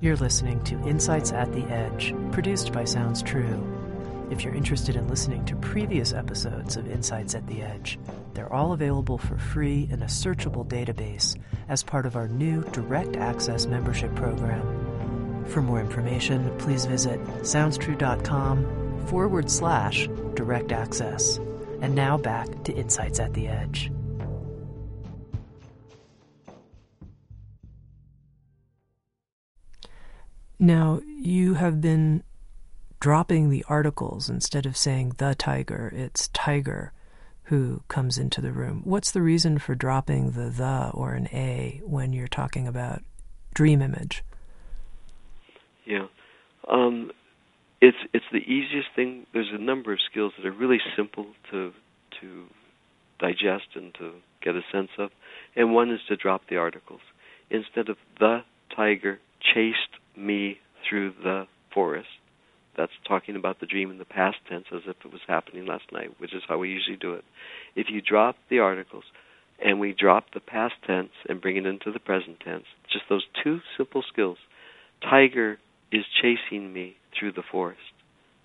[0.00, 3.81] You're listening to Insights at the Edge, produced by Sounds True.
[4.32, 7.98] If you're interested in listening to previous episodes of Insights at the Edge,
[8.32, 13.18] they're all available for free in a searchable database as part of our new Direct
[13.18, 15.44] Access membership program.
[15.48, 21.36] For more information, please visit soundstrue.com forward slash direct access.
[21.82, 23.92] And now back to Insights at the Edge.
[30.58, 32.22] Now, you have been
[33.02, 36.92] dropping the articles instead of saying the tiger, it's tiger
[37.46, 38.80] who comes into the room.
[38.84, 43.02] What's the reason for dropping the the or an a when you're talking about
[43.54, 44.22] dream image?
[45.84, 46.06] Yeah.
[46.68, 47.10] Um,
[47.80, 49.26] it's it's the easiest thing.
[49.32, 51.72] There's a number of skills that are really simple to
[52.20, 52.44] to
[53.18, 55.10] digest and to get a sense of,
[55.56, 57.00] and one is to drop the articles.
[57.50, 58.44] Instead of the
[58.76, 62.06] tiger chased me through the forest,
[62.76, 65.84] that's talking about the dream in the past tense as if it was happening last
[65.92, 67.24] night, which is how we usually do it.
[67.76, 69.04] If you drop the articles
[69.64, 73.24] and we drop the past tense and bring it into the present tense, just those
[73.42, 74.38] two simple skills.
[75.02, 75.58] Tiger
[75.90, 77.80] is chasing me through the forest.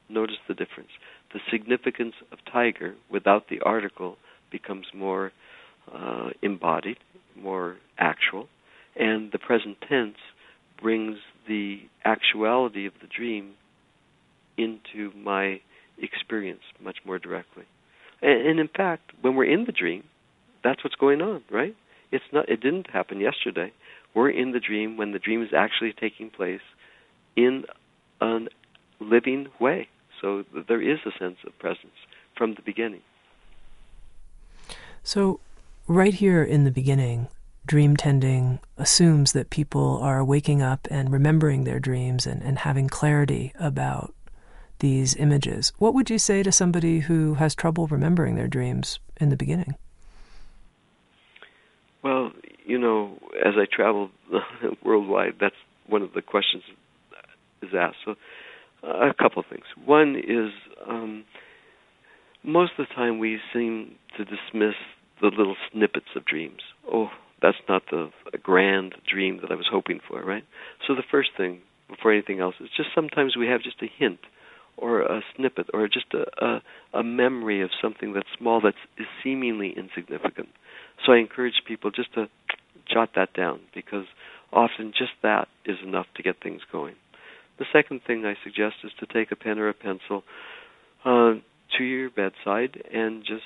[0.10, 0.90] Notice the difference.
[1.34, 4.18] The significance of tiger without the article
[4.52, 5.32] becomes more
[5.94, 6.98] uh, embodied,
[7.36, 8.48] more actual,
[8.96, 10.18] and the present tense
[10.82, 13.54] brings the actuality of the dream
[14.58, 15.62] into my
[15.98, 17.66] experience much more directly.
[18.22, 20.04] And, and in fact, when we're in the dream,
[20.64, 21.76] that's what's going on, right?
[22.12, 22.50] It's not.
[22.50, 23.74] It didn't happen yesterday.
[24.14, 26.62] We're in the dream when the dream is actually taking place
[27.36, 27.66] in
[28.22, 28.40] a
[29.00, 29.88] living way.
[30.22, 31.94] So there is a sense of presence
[32.36, 33.02] from the beginning.
[35.04, 35.40] So,
[35.88, 37.28] right here in the beginning,
[37.66, 42.90] dream tending assumes that people are waking up and remembering their dreams and, and having
[42.90, 44.14] clarity about
[44.80, 45.72] these images.
[45.78, 49.76] What would you say to somebody who has trouble remembering their dreams in the beginning?
[52.04, 52.32] Well,
[52.66, 54.10] you know, as I travel
[54.84, 55.56] worldwide, that's
[55.88, 56.64] one of the questions
[57.62, 57.98] is asked.
[58.06, 58.16] So,
[58.84, 59.66] uh, a couple of things.
[59.86, 60.52] One is
[60.88, 61.26] um,
[62.44, 64.76] most of the time we seem to dismiss
[65.22, 66.62] the little snippets of dreams.
[66.92, 67.10] Oh,
[67.42, 68.10] that's not the
[68.42, 70.44] grand dream that I was hoping for, right?
[70.88, 71.60] So the first thing
[71.90, 74.20] before anything else is just sometimes we have just a hint
[74.78, 76.62] or a snippet or just a, a,
[77.00, 78.78] a memory of something that's small that's
[79.24, 80.50] seemingly insignificant.
[81.06, 82.28] So I encourage people just to
[82.92, 84.06] jot that down because
[84.52, 86.96] often just that is enough to get things going.
[87.60, 90.24] The second thing I suggest is to take a pen or a pencil
[91.04, 91.34] uh,
[91.78, 93.44] to your bedside and just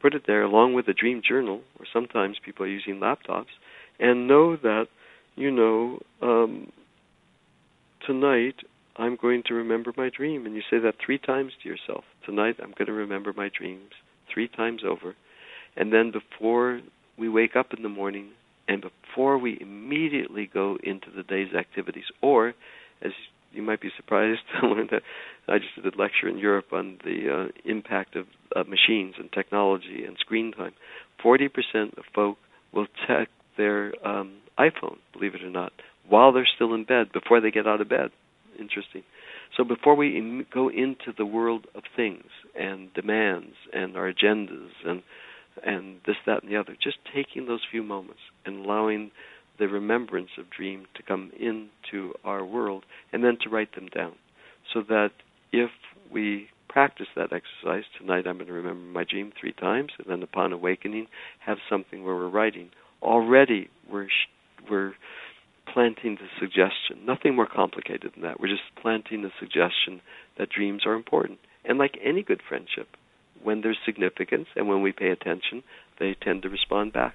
[0.00, 3.46] put it there along with a dream journal, or sometimes people are using laptops,
[3.98, 4.86] and know that,
[5.34, 6.70] you know, um,
[8.06, 8.56] tonight
[8.96, 10.46] I'm going to remember my dream.
[10.46, 12.04] And you say that three times to yourself.
[12.24, 13.92] Tonight I'm going to remember my dreams
[14.32, 15.14] three times over.
[15.76, 16.80] And then before
[17.18, 18.30] we wake up in the morning
[18.68, 22.54] and before we immediately go into the day's activities, or
[23.02, 23.12] as
[23.52, 25.02] you might be surprised to learn that
[25.48, 28.26] I just did a lecture in Europe on the uh, impact of
[28.56, 30.72] uh, machines and technology and screen time.
[31.24, 31.48] 40%
[31.98, 32.38] of folk
[32.72, 35.72] will check their um, iPhone, believe it or not,
[36.08, 38.10] while they're still in bed before they get out of bed
[38.58, 39.02] interesting.
[39.56, 42.24] So before we Im- go into the world of things
[42.58, 45.02] and demands and our agendas and
[45.64, 49.12] and this, that, and the other, just taking those few moments and allowing
[49.58, 54.14] the remembrance of dream to come into our world and then to write them down,
[54.72, 55.10] so that
[55.52, 55.70] if
[56.10, 60.24] we practice that exercise tonight, I'm going to remember my dream three times, and then
[60.24, 61.06] upon awakening,
[61.38, 62.70] have something where we're writing.
[63.00, 64.08] Already, we're
[64.68, 64.94] we're
[65.66, 67.04] planting the suggestion.
[67.04, 68.40] Nothing more complicated than that.
[68.40, 70.00] We're just planting the suggestion
[70.38, 71.38] that dreams are important.
[71.64, 72.96] And like any good friendship,
[73.42, 75.62] when there's significance and when we pay attention,
[75.98, 77.14] they tend to respond back.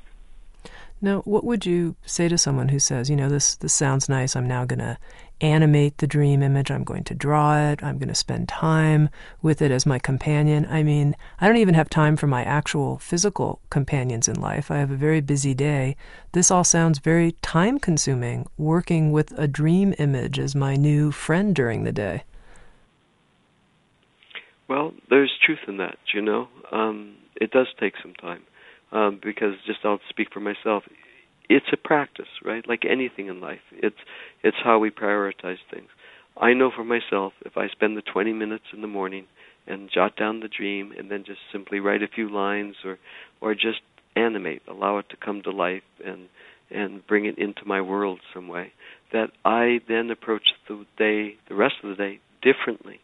[1.01, 4.35] Now, what would you say to someone who says, you know, this this sounds nice.
[4.35, 4.97] I'm now going to
[5.41, 6.71] animate the dream image.
[6.71, 7.83] I'm going to draw it.
[7.83, 9.09] I'm going to spend time
[9.41, 10.65] with it as my companion.
[10.69, 14.69] I mean, I don't even have time for my actual physical companions in life.
[14.69, 15.95] I have a very busy day.
[16.31, 21.55] This all sounds very time consuming, working with a dream image as my new friend
[21.55, 22.23] during the day.
[24.67, 26.47] Well, there's truth in that, you know.
[26.71, 28.43] Um, it does take some time
[28.91, 30.83] um, because just I'll speak for myself.
[31.49, 32.67] It's a practice, right?
[32.67, 33.97] Like anything in life, it's
[34.43, 35.89] it's how we prioritize things.
[36.37, 39.25] I know for myself, if I spend the 20 minutes in the morning
[39.67, 42.97] and jot down the dream, and then just simply write a few lines, or
[43.41, 43.81] or just
[44.15, 46.27] animate, allow it to come to life, and
[46.69, 48.71] and bring it into my world some way,
[49.11, 52.99] that I then approach the day, the rest of the day, differently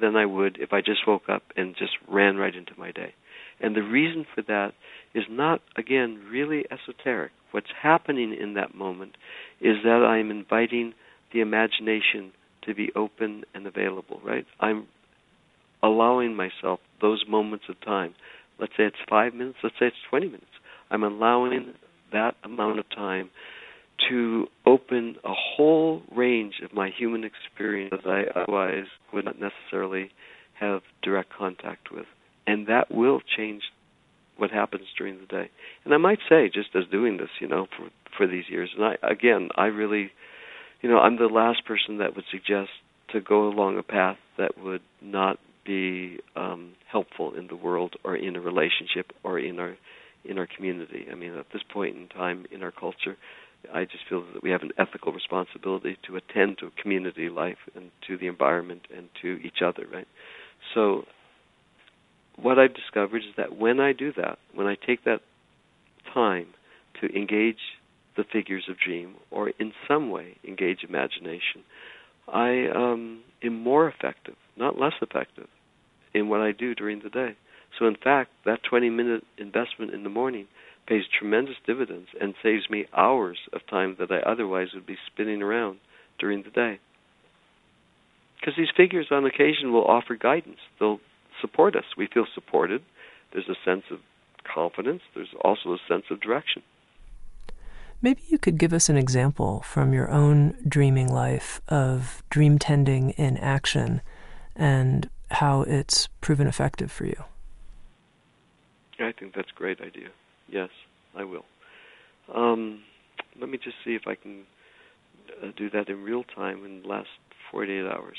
[0.00, 3.14] than I would if I just woke up and just ran right into my day.
[3.60, 4.72] And the reason for that
[5.14, 7.32] is not, again, really esoteric.
[7.52, 9.16] What's happening in that moment
[9.60, 10.94] is that I'm inviting
[11.32, 12.32] the imagination
[12.62, 14.46] to be open and available, right?
[14.60, 14.86] I'm
[15.82, 18.14] allowing myself those moments of time.
[18.58, 20.44] Let's say it's five minutes, let's say it's 20 minutes.
[20.90, 21.74] I'm allowing
[22.12, 23.30] that amount of time
[24.08, 30.10] to open a whole range of my human experience that I otherwise would not necessarily
[30.58, 32.06] have direct contact with
[32.46, 33.62] and that will change
[34.36, 35.50] what happens during the day.
[35.84, 38.70] And I might say, just as doing this, you know, for for these years.
[38.76, 40.10] And I again, I really,
[40.82, 42.70] you know, I'm the last person that would suggest
[43.12, 48.16] to go along a path that would not be um, helpful in the world or
[48.16, 49.76] in a relationship or in our
[50.24, 51.06] in our community.
[51.10, 53.16] I mean, at this point in time in our culture,
[53.72, 57.90] I just feel that we have an ethical responsibility to attend to community life and
[58.06, 60.08] to the environment and to each other, right?
[60.74, 61.04] So,
[62.40, 65.20] what I've discovered is that when I do that, when I take that
[66.12, 66.48] time
[67.00, 67.58] to engage
[68.16, 71.62] the figures of dream or in some way engage imagination,
[72.28, 75.48] I um, am more effective, not less effective,
[76.14, 77.36] in what I do during the day.
[77.78, 80.46] So, in fact, that 20 minute investment in the morning
[80.86, 85.42] pays tremendous dividends and saves me hours of time that I otherwise would be spinning
[85.42, 85.78] around
[86.18, 86.78] during the day.
[88.40, 91.00] Because these figures on occasion will offer guidance, they'll
[91.40, 91.84] support us.
[91.96, 92.82] We feel supported.
[93.32, 93.98] There's a sense of
[94.44, 96.62] confidence, there's also a sense of direction.
[98.02, 103.10] Maybe you could give us an example from your own dreaming life of dream tending
[103.10, 104.02] in action
[104.54, 107.24] and how it's proven effective for you.
[109.00, 110.08] I think that's a great idea.
[110.48, 110.70] Yes,
[111.14, 111.44] I will.
[112.34, 112.82] Um,
[113.40, 114.44] let me just see if I can
[115.42, 117.08] uh, do that in real time in the last
[117.50, 118.16] 48 hours.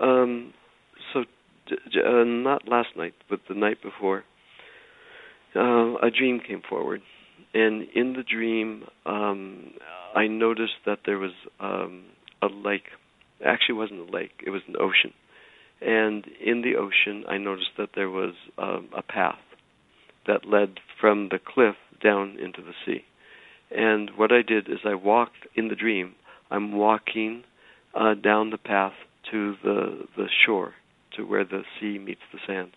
[0.00, 0.54] Um,
[1.12, 1.20] so,
[1.70, 4.24] uh, not last night, but the night before,
[5.54, 7.02] uh, a dream came forward.
[7.54, 9.72] And in the dream, um,
[10.14, 12.04] I noticed that there was um,
[12.40, 12.86] a lake.
[13.44, 15.12] Actually, wasn't a lake, it was an ocean.
[15.80, 19.40] And in the ocean, I noticed that there was um, a path
[20.26, 23.04] that led from the cliff down into the sea.
[23.74, 26.14] And what I did is I walked in the dream.
[26.50, 27.42] I'm walking
[27.94, 28.92] uh, down the path
[29.30, 30.74] to the the shore,
[31.16, 32.72] to where the sea meets the sand.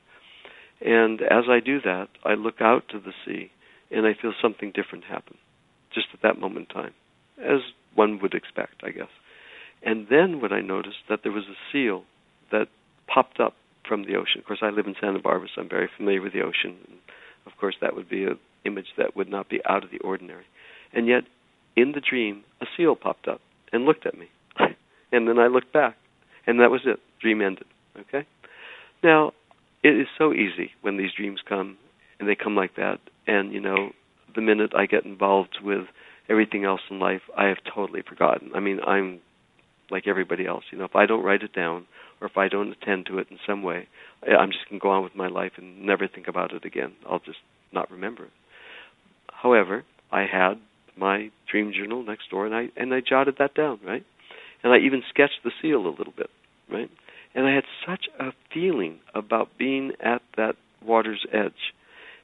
[0.82, 3.52] And as I do that, I look out to the sea,
[3.92, 5.38] and I feel something different happen,
[5.94, 6.94] just at that moment in time,
[7.40, 7.62] as
[7.96, 9.10] one would expect, I guess.
[9.84, 12.04] And then what I noticed that there was a seal
[12.52, 12.68] that
[13.08, 13.54] popped up
[13.88, 14.40] from the ocean.
[14.40, 16.78] Of course, I live in Santa Barbara, so I'm very familiar with the ocean.
[16.88, 16.98] And
[17.46, 20.46] of course, that would be an image that would not be out of the ordinary.
[20.94, 21.24] And yet,
[21.76, 23.42] in the dream, a seal popped up
[23.72, 24.28] and looked at me.
[25.12, 25.98] and then I looked back,
[26.48, 27.00] and that was it.
[27.22, 27.66] Dream ended.
[28.00, 28.28] Okay?
[29.04, 29.32] Now,
[29.84, 31.78] it is so easy when these dreams come,
[32.20, 33.00] and they come like that.
[33.28, 33.92] And, you know,
[34.34, 35.86] the minute I get involved with
[36.30, 38.52] everything else in life, I have totally forgotten.
[38.56, 39.20] I mean, I'm
[39.90, 40.64] like everybody else.
[40.72, 41.86] You know, if I don't write it down
[42.20, 43.88] or if I don't attend to it in some way,
[44.24, 46.94] I'm just going to go on with my life and never think about it again.
[47.08, 47.38] I'll just
[47.72, 48.32] not remember it.
[49.32, 50.56] However, I had
[50.98, 54.06] my dream journal next door, and I and I jotted that down, right?
[54.66, 56.32] And I even sketched the seal a little bit,
[56.72, 56.90] right?
[57.36, 61.72] And I had such a feeling about being at that water's edge,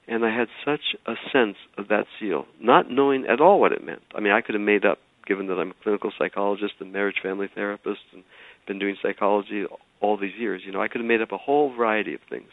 [0.07, 3.85] and I had such a sense of that seal, not knowing at all what it
[3.85, 4.01] meant.
[4.15, 7.17] I mean, I could have made up, given that I'm a clinical psychologist and marriage
[7.21, 8.23] family therapist and
[8.65, 9.65] been doing psychology
[9.99, 10.63] all these years.
[10.65, 12.49] You know, I could have made up a whole variety of things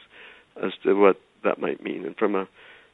[0.62, 2.04] as to what that might mean.
[2.04, 2.46] And from a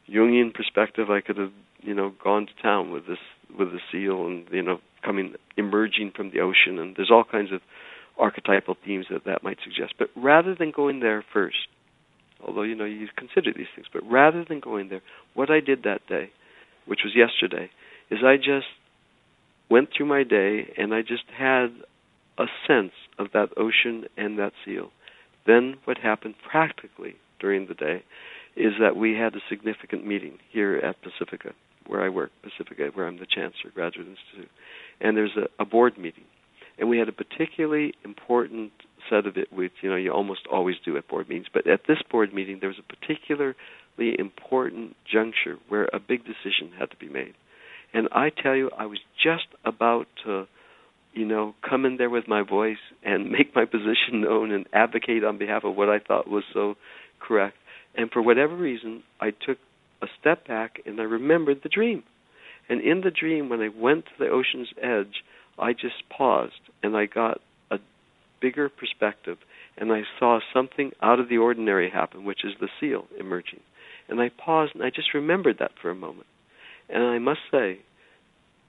[0.09, 3.19] Jungian perspective, I could have, you know, gone to town with this
[3.59, 6.79] with the seal and you know coming emerging from the ocean.
[6.79, 7.61] And there's all kinds of
[8.19, 9.95] archetypal themes that that might suggest.
[9.99, 11.69] But rather than going there first,
[12.47, 15.03] although you know you consider these things, but rather than going there,
[15.35, 16.31] what I did that day,
[16.87, 17.71] which was yesterday,
[18.11, 18.67] is I just
[19.71, 21.69] went through my day and I just had
[22.39, 24.91] a sense of that ocean and that seal.
[25.47, 28.03] Then what happened practically during the day
[28.57, 31.53] is that we had a significant meeting here at Pacifica,
[31.87, 34.51] where I work, Pacifica, where I'm the chancellor, Graduate Institute.
[35.01, 36.25] And there's a, a board meeting.
[36.79, 38.73] And we had a particularly important
[39.09, 41.47] set of it, which you know you almost always do at board meetings.
[41.53, 43.55] But at this board meeting, there was a particularly
[44.19, 47.35] important juncture where a big decision had to be made.
[47.93, 50.47] And I tell you, I was just about to
[51.15, 55.25] you know, come in there with my voice and make my position known and advocate
[55.25, 56.75] on behalf of what I thought was so
[57.21, 57.57] correct.
[57.95, 59.59] And for whatever reason, I took
[60.05, 62.05] a step back and I remembered the dream.
[62.69, 65.23] And in the dream, when I went to the ocean's edge,
[65.59, 66.53] I just paused
[66.83, 67.41] and I got
[67.71, 67.79] a
[68.41, 69.39] bigger perspective
[69.77, 73.61] and I saw something out of the ordinary happen, which is the seal emerging.
[74.09, 76.27] And I paused and I just remembered that for a moment.
[76.89, 77.81] And I must say,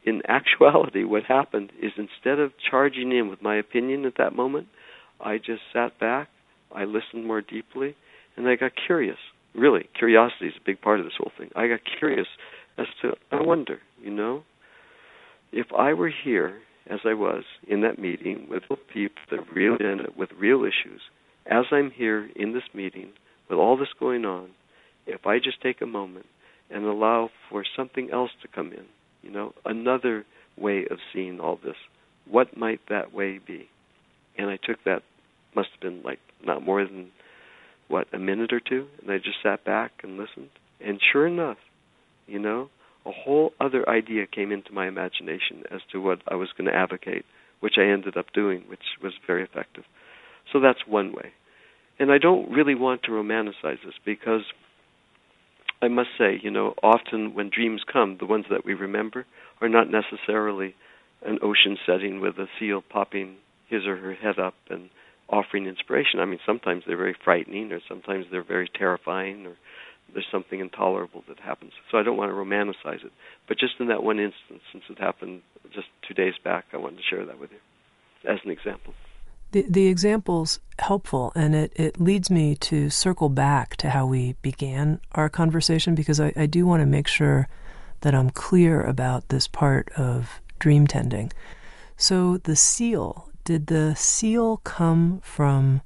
[0.06, 4.68] in actuality, what happened is instead of charging in with my opinion at that moment,
[5.20, 6.30] I just sat back,
[6.74, 7.96] I listened more deeply,
[8.36, 9.18] and I got curious.
[9.56, 11.50] Really, curiosity is a big part of this whole thing.
[11.56, 12.28] I got curious
[12.78, 14.44] as to, I wonder, you know,
[15.52, 20.16] if I were here as I was in that meeting with people that really ended
[20.18, 21.02] with real issues,
[21.46, 23.14] as I'm here in this meeting
[23.50, 24.50] with all this going on,
[25.08, 26.26] if I just take a moment
[26.70, 28.86] and allow for something else to come in,
[29.22, 30.26] you know, another
[30.58, 31.76] way of seeing all this.
[32.30, 33.70] What might that way be?
[34.38, 35.04] And I took that,
[35.56, 37.12] must have been like not more than,
[37.88, 40.50] what, a minute or two, and I just sat back and listened.
[40.80, 41.58] And sure enough,
[42.28, 42.70] you know,
[43.06, 46.76] a whole other idea came into my imagination as to what I was going to
[46.76, 47.26] advocate,
[47.60, 49.84] which I ended up doing, which was very effective.
[50.52, 51.34] So that's one way.
[52.00, 54.42] And I don't really want to romanticize this because
[55.82, 59.26] I must say, you know, often when dreams come, the ones that we remember
[59.62, 60.76] are not necessarily
[61.26, 63.36] an ocean setting with a seal popping
[63.68, 64.90] his or her head up and
[65.30, 66.20] offering inspiration.
[66.20, 69.56] I mean, sometimes they're very frightening, or sometimes they're very terrifying, or
[70.14, 71.72] there's something intolerable that happens.
[71.92, 73.12] So I don't want to romanticize it.
[73.48, 75.42] But just in that one instance, since it happened
[75.74, 78.94] just two days back, I wanted to share that with you as an example.
[79.52, 84.36] The, the example's helpful, and it, it leads me to circle back to how we
[84.42, 87.48] began our conversation because I, I do want to make sure
[88.02, 91.32] that I'm clear about this part of dream tending.
[91.98, 95.82] So, the seal, did the seal come from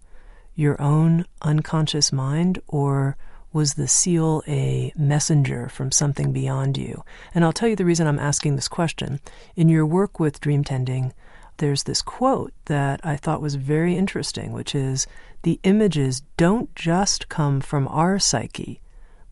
[0.55, 3.15] your own unconscious mind, or
[3.53, 7.03] was the seal a messenger from something beyond you?
[7.35, 9.19] And I'll tell you the reason I'm asking this question.
[9.55, 11.13] In your work with dream tending,
[11.57, 15.07] there's this quote that I thought was very interesting, which is
[15.43, 18.81] the images don't just come from our psyche,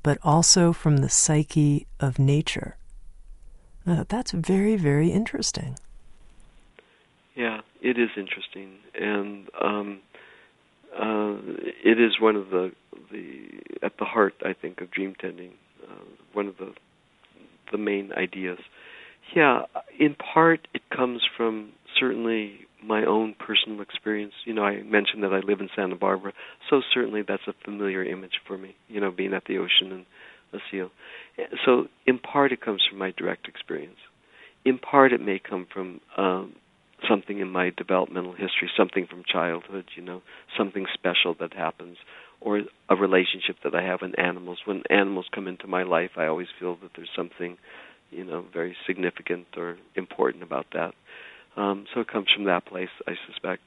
[0.03, 2.75] but also from the psyche of nature.
[3.86, 5.78] Thought that's very, very interesting.
[7.36, 10.00] Yeah, it is interesting, and um,
[10.94, 11.38] uh,
[11.86, 12.72] it is one of the
[13.12, 13.48] the
[13.82, 15.52] at the heart, I think, of dream tending.
[15.84, 16.74] Uh, one of the
[17.72, 18.60] the main ideas.
[19.36, 19.64] Yeah,
[20.00, 24.34] in part, it comes from certainly my own personal experience.
[24.46, 26.34] You know, I mentioned that I live in Santa Barbara,
[26.70, 28.76] so certainly that's a familiar image for me.
[28.90, 30.06] You know, being at the ocean and
[30.54, 30.90] a seal.
[31.66, 34.00] So, in part, it comes from my direct experience.
[34.66, 36.56] In part, it may come from um,
[37.08, 39.86] something in my developmental history, something from childhood.
[39.95, 40.22] You know,
[40.58, 41.98] something special that happens,
[42.41, 44.60] or a relationship that I have with animals.
[44.66, 47.58] When animals come into my life, I always feel that there's something,
[48.12, 50.93] you know, very significant or important about that.
[51.56, 53.62] Um, so it comes from that place, I suspect.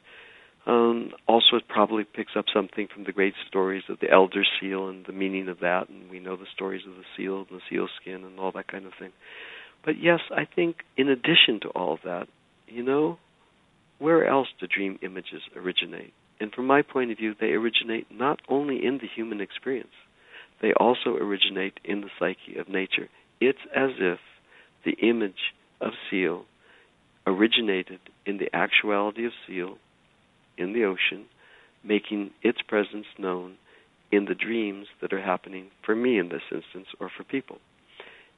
[0.66, 4.88] Um, also, it probably picks up something from the great stories of the elder seal
[4.88, 7.62] and the meaning of that, and we know the stories of the seal and the
[7.68, 9.10] seal skin and all that kind of thing.
[9.84, 12.28] But yes, I think in addition to all of that,
[12.70, 13.18] you know,
[13.98, 16.12] where else do dream images originate?
[16.40, 19.88] And from my point of view, they originate not only in the human experience,
[20.62, 23.08] they also originate in the psyche of nature.
[23.40, 24.18] It's as if
[24.84, 26.44] the image of seal
[27.26, 29.76] originated in the actuality of seal
[30.56, 31.26] in the ocean,
[31.84, 33.56] making its presence known
[34.12, 37.58] in the dreams that are happening for me in this instance or for people.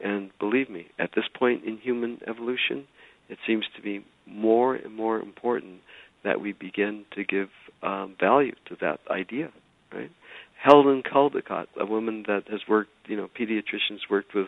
[0.00, 2.86] And believe me, at this point in human evolution,
[3.28, 5.80] it seems to be more and more important
[6.24, 7.48] that we begin to give
[7.82, 9.50] um, value to that idea,
[9.92, 10.10] right?
[10.62, 14.46] Helen Caldicott, a woman that has worked, you know, pediatricians worked with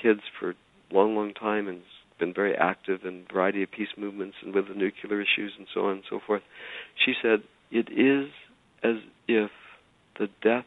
[0.00, 0.54] kids for a
[0.92, 1.82] long, long time and
[2.18, 5.66] been very active in a variety of peace movements and with the nuclear issues and
[5.72, 6.42] so on and so forth.
[7.04, 8.30] She said, It is
[8.82, 9.50] as if
[10.18, 10.66] the death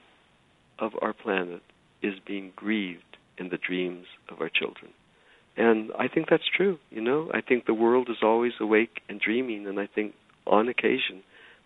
[0.80, 1.62] of our planet
[2.02, 4.92] is being grieved in the dreams of our children.
[5.56, 7.30] And I think that's true, you know.
[7.34, 10.14] I think the world is always awake and dreaming, and I think
[10.48, 11.22] on occasion,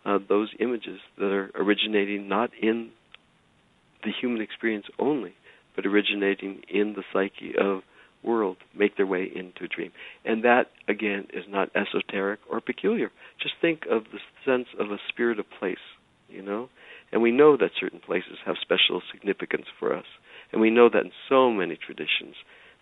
[0.05, 2.89] uh, those images that are originating not in
[4.03, 5.33] the human experience only,
[5.75, 7.81] but originating in the psyche of
[8.23, 9.91] world make their way into a dream.
[10.25, 13.11] And that, again, is not esoteric or peculiar.
[13.41, 15.77] Just think of the sense of a spirit of place,
[16.27, 16.69] you know?
[17.11, 20.05] And we know that certain places have special significance for us.
[20.51, 22.35] And we know that in so many traditions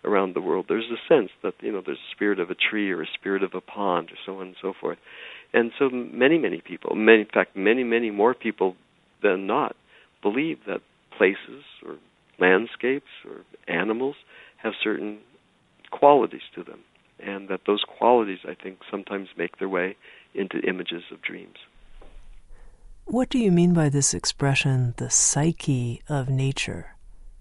[0.06, 2.90] around the world, there's a sense that, you know, there's a spirit of a tree
[2.90, 4.98] or a spirit of a pond or so on and so forth.
[5.52, 8.76] And so many, many people, many, in fact, many, many more people
[9.22, 9.76] than not,
[10.22, 10.80] believe that
[11.16, 11.96] places or
[12.38, 14.16] landscapes or animals
[14.58, 15.18] have certain
[15.90, 16.80] qualities to them,
[17.18, 19.96] and that those qualities, I think, sometimes make their way
[20.34, 21.56] into images of dreams.
[23.06, 26.95] What do you mean by this expression, the psyche of nature?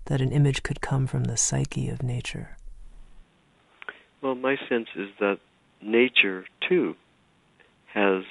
[0.06, 2.58] That an image could come from the psyche of nature?
[4.22, 5.40] Well, my sense is that
[5.82, 6.96] nature, too,
[7.94, 8.24] has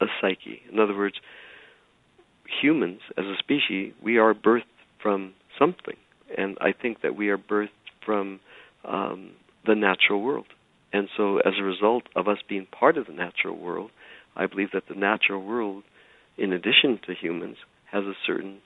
[0.00, 0.62] a psyche.
[0.72, 1.16] In other words,
[2.60, 4.62] humans, as a species, we are birthed
[5.00, 5.96] from something.
[6.36, 7.68] And I think that we are birthed
[8.04, 8.40] from
[8.84, 9.32] um,
[9.66, 10.46] the natural world.
[10.92, 13.90] And so, as a result of us being part of the natural world,
[14.34, 15.84] I believe that the natural world,
[16.36, 17.58] in addition to humans,
[17.92, 18.58] has a certain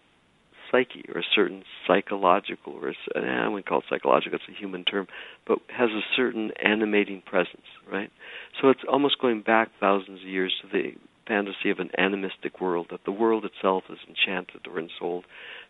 [0.74, 5.06] psyche or a certain psychological, or I wouldn't call it psychological, it's a human term,
[5.46, 8.10] but has a certain animating presence, right?
[8.60, 10.92] So it's almost going back thousands of years to the
[11.26, 15.24] fantasy of an animistic world, that the world itself is enchanted or ensouled,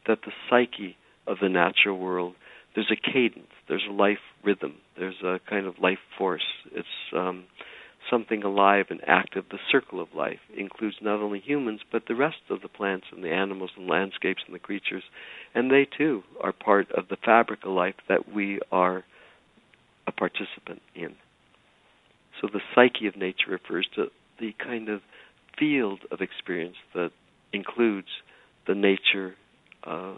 [0.06, 0.96] that the psyche
[1.26, 2.34] of the natural world,
[2.74, 6.42] there's a cadence, there's a life rhythm, there's a kind of life force.
[6.72, 7.44] It's um,
[8.10, 9.44] something alive and active.
[9.50, 13.22] The circle of life includes not only humans, but the rest of the plants and
[13.22, 15.04] the animals and landscapes and the creatures.
[15.54, 19.04] And they too are part of the fabric of life that we are
[20.06, 21.14] a participant in.
[22.40, 24.06] So the psyche of nature refers to
[24.40, 25.00] the kind of
[25.58, 27.10] field of experience that
[27.52, 28.08] includes
[28.66, 29.34] the nature,
[29.84, 30.14] uh,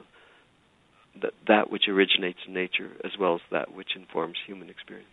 [1.20, 5.09] that, that which originates in nature, as well as that which informs human experience.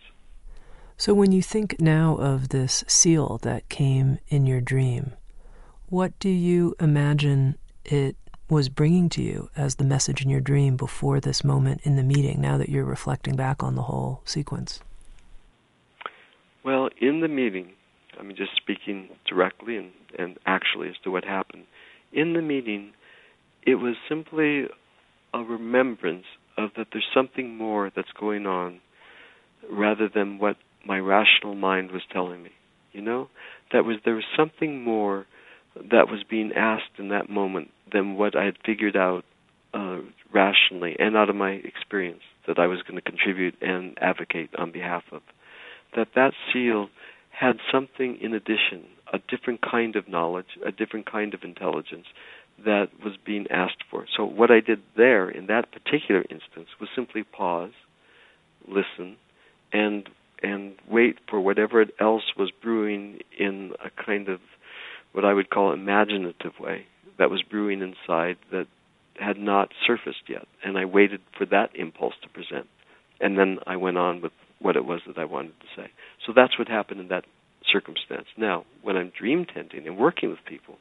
[1.03, 5.11] So, when you think now of this seal that came in your dream,
[5.89, 8.15] what do you imagine it
[8.49, 12.03] was bringing to you as the message in your dream before this moment in the
[12.03, 14.79] meeting, now that you're reflecting back on the whole sequence?
[16.63, 17.73] Well, in the meeting,
[18.17, 21.65] I mean, just speaking directly and, and actually as to what happened,
[22.13, 22.93] in the meeting,
[23.63, 24.67] it was simply
[25.33, 26.27] a remembrance
[26.57, 28.79] of that there's something more that's going on
[29.69, 30.55] rather than what
[30.85, 32.51] my rational mind was telling me.
[32.91, 33.29] You know,
[33.71, 35.25] that was there was something more
[35.75, 39.23] that was being asked in that moment than what I had figured out
[39.73, 39.99] uh,
[40.31, 44.71] rationally and out of my experience that I was going to contribute and advocate on
[44.71, 45.21] behalf of.
[45.95, 46.89] That that seal
[47.31, 52.05] had something in addition, a different kind of knowledge, a different kind of intelligence
[52.63, 54.05] that was being asked for.
[54.15, 57.71] So what I did there in that particular instance was simply pause,
[58.67, 59.17] listen,
[59.71, 60.07] and
[60.43, 64.39] and wait for whatever else was brewing in a kind of
[65.13, 66.85] what I would call imaginative way
[67.17, 68.67] that was brewing inside that
[69.19, 70.47] had not surfaced yet.
[70.63, 72.67] And I waited for that impulse to present.
[73.21, 75.91] And then I went on with what it was that I wanted to say.
[76.25, 77.25] So that's what happened in that
[77.71, 78.27] circumstance.
[78.37, 80.77] Now, when I'm dream tending and working with people,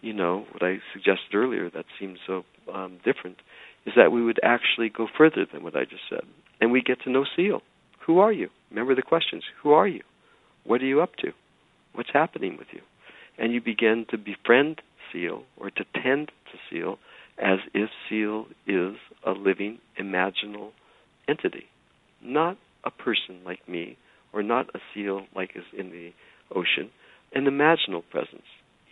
[0.00, 3.38] you know, what I suggested earlier that seems so um, different
[3.86, 6.24] is that we would actually go further than what I just said.
[6.60, 7.62] And we get to know Seal.
[8.06, 8.48] Who are you?
[8.70, 9.44] Remember the questions.
[9.62, 10.02] Who are you?
[10.64, 11.32] What are you up to?
[11.94, 12.80] What's happening with you?
[13.38, 14.80] And you begin to befriend
[15.12, 16.98] Seal or to tend to Seal
[17.38, 20.70] as if Seal is a living, imaginal
[21.28, 21.64] entity,
[22.22, 23.96] not a person like me
[24.34, 26.10] or not a seal like is in the
[26.54, 26.90] ocean,
[27.32, 28.42] an imaginal presence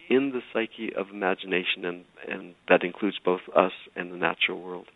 [0.08, 4.86] in the psyche of imagination, and, and that includes both us and the natural world.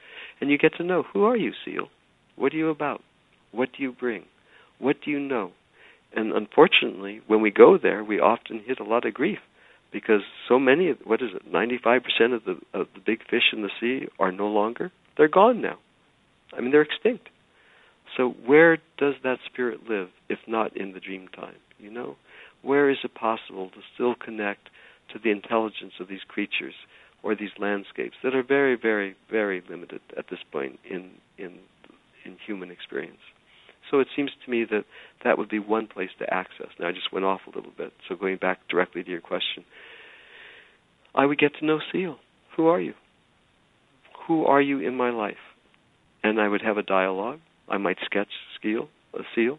[0.41, 1.89] And you get to know who are you, seal?
[2.37, 3.03] What are you about?
[3.53, 4.25] What do you bring?
[4.79, 5.53] What do you know?
[6.15, 9.39] And unfortunately, when we go there, we often hit a lot of grief
[9.93, 13.71] because so many what is it, 95% of the of the big fish in the
[13.81, 14.93] sea are no longer.
[15.17, 15.79] They're gone now.
[16.57, 17.29] I mean, they're extinct.
[18.17, 21.57] So where does that spirit live if not in the dream time?
[21.79, 22.17] You know,
[22.63, 24.69] where is it possible to still connect
[25.13, 26.75] to the intelligence of these creatures
[27.23, 31.59] or these landscapes that are very, very, very limited at this point in in
[32.25, 33.21] in human experience?
[33.91, 34.85] So it seems to me that
[35.25, 36.69] that would be one place to access.
[36.79, 37.93] Now I just went off a little bit.
[38.09, 39.65] So going back directly to your question,
[41.15, 42.17] I would get to know Seal.
[42.57, 42.95] Who are you?
[44.27, 45.37] Who are you in my life?
[46.23, 47.41] And I would have a dialogue.
[47.69, 48.29] I might sketch
[48.63, 49.59] Seal, a seal,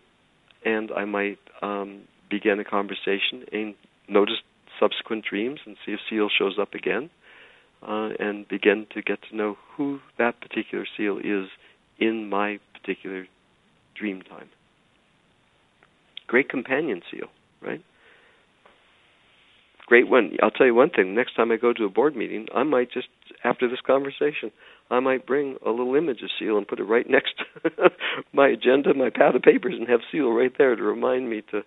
[0.65, 3.75] and I might um, begin a conversation and
[4.09, 4.35] notice
[4.79, 7.09] subsequent dreams and see if Seal shows up again,
[7.81, 11.47] uh, and begin to get to know who that particular seal is
[11.99, 13.27] in my particular
[13.97, 14.49] dream time.
[16.27, 17.27] Great companion seal,
[17.61, 17.81] right?
[19.87, 20.31] Great one.
[20.43, 21.15] I'll tell you one thing.
[21.15, 23.07] Next time I go to a board meeting, I might just
[23.45, 24.51] after this conversation,
[24.91, 27.89] I might bring a little image of seal and put it right next to
[28.33, 31.61] my agenda, my pad of papers, and have seal right there to remind me to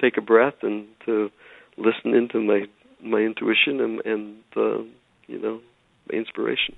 [0.00, 1.30] take a breath and to
[1.78, 2.64] listen into my
[3.02, 4.82] my intuition and and uh,
[5.26, 5.60] you know
[6.10, 6.76] my inspiration.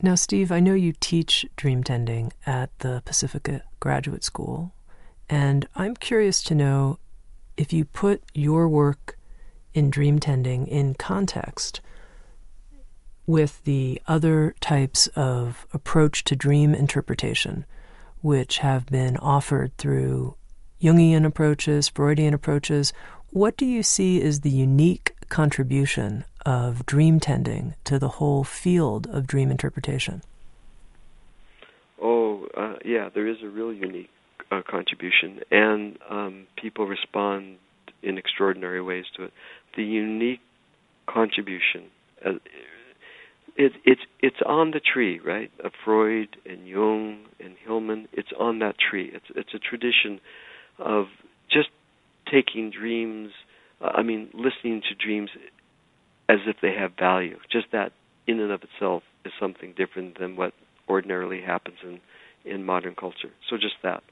[0.00, 4.72] Now, Steve, I know you teach dream tending at the Pacifica Graduate School,
[5.28, 6.98] and I'm curious to know
[7.56, 9.18] if you put your work
[9.74, 11.80] in dream tending in context
[13.26, 17.66] with the other types of approach to dream interpretation,
[18.20, 20.36] which have been offered through
[20.80, 22.92] Jungian approaches, Freudian approaches.
[23.30, 29.06] What do you see as the unique contribution of dream tending to the whole field
[29.08, 30.22] of dream interpretation?
[32.00, 34.10] Oh, uh, yeah, there is a real unique
[34.50, 37.58] uh, contribution, and um, people respond
[38.02, 39.32] in extraordinary ways to it.
[39.76, 40.40] The unique
[41.06, 41.84] contribution,
[42.24, 42.30] uh,
[43.56, 45.50] it, it's it's on the tree, right?
[45.62, 48.08] Of Freud and Jung and Hillman.
[48.12, 49.10] It's on that tree.
[49.12, 50.20] It's it's a tradition
[50.78, 51.06] of
[51.50, 51.68] just
[52.30, 53.30] taking dreams.
[53.80, 55.30] Uh, I mean, listening to dreams
[56.28, 57.38] as if they have value.
[57.50, 57.92] Just that
[58.26, 60.52] in and of itself is something different than what
[60.88, 62.00] ordinarily happens in
[62.44, 63.30] in modern culture.
[63.48, 64.02] So just that.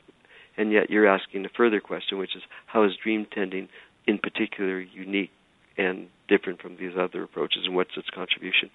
[0.56, 3.68] And yet you're asking a further question, which is how is dream tending
[4.06, 5.30] in particular unique
[5.78, 8.70] and different from these other approaches, and what's its contribution?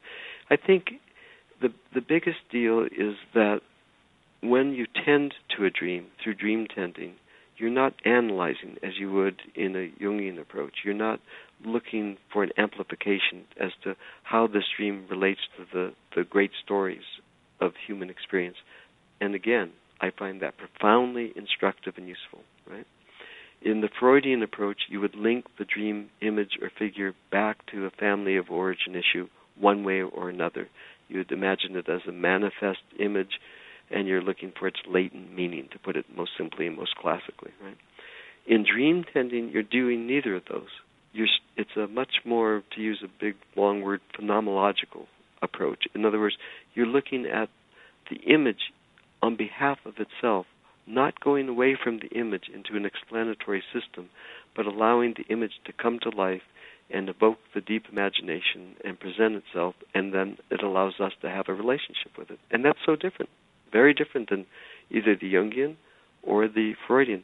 [0.49, 0.91] I think
[1.61, 3.61] the the biggest deal is that
[4.41, 7.13] when you tend to a dream through dream tending,
[7.57, 10.79] you're not analyzing as you would in a Jungian approach.
[10.83, 11.19] You're not
[11.65, 17.03] looking for an amplification as to how this dream relates to the, the great stories
[17.59, 18.57] of human experience.
[19.19, 22.39] And again, I find that profoundly instructive and useful,
[22.69, 22.87] right?
[23.61, 27.91] In the Freudian approach, you would link the dream image or figure back to a
[27.91, 29.27] family of origin issue
[29.59, 30.67] one way or another.
[31.07, 33.39] You would imagine it as a manifest image,
[33.91, 37.51] and you're looking for its latent meaning, to put it most simply and most classically,
[37.63, 37.77] right?
[38.47, 40.69] In dream tending, you're doing neither of those.
[41.13, 45.07] You're, it's a much more, to use a big long word, phenomenological
[45.41, 45.85] approach.
[45.93, 46.35] In other words,
[46.73, 47.49] you're looking at
[48.09, 48.71] the image
[49.21, 50.45] on behalf of itself,
[50.87, 54.09] not going away from the image into an explanatory system,
[54.55, 56.41] but allowing the image to come to life
[56.89, 61.45] and evoke the deep imagination and present itself, and then it allows us to have
[61.47, 62.39] a relationship with it.
[62.49, 63.29] And that's so different,
[63.71, 64.45] very different than
[64.89, 65.75] either the Jungian
[66.23, 67.23] or the Freudian.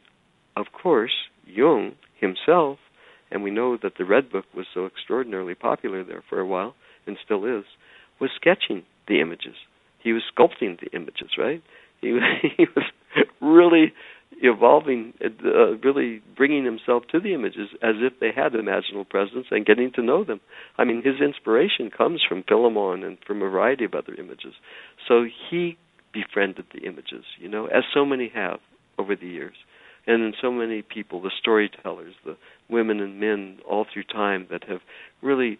[0.56, 1.12] Of course,
[1.46, 2.78] Jung himself,
[3.30, 6.74] and we know that the Red Book was so extraordinarily popular there for a while,
[7.06, 7.64] and still is,
[8.20, 9.54] was sketching the images.
[10.02, 11.62] He was sculpting the images, right?
[12.00, 12.22] He was,
[12.56, 12.84] he was
[13.40, 13.92] really
[14.40, 19.66] evolving, uh, really bringing himself to the images as if they had imaginal presence and
[19.66, 20.40] getting to know them.
[20.76, 24.54] I mean, his inspiration comes from Philemon and from a variety of other images.
[25.06, 25.76] So he
[26.12, 28.60] befriended the images, you know, as so many have
[28.98, 29.56] over the years.
[30.08, 32.38] And in so many people, the storytellers, the
[32.70, 34.80] women and men all through time that have
[35.20, 35.58] really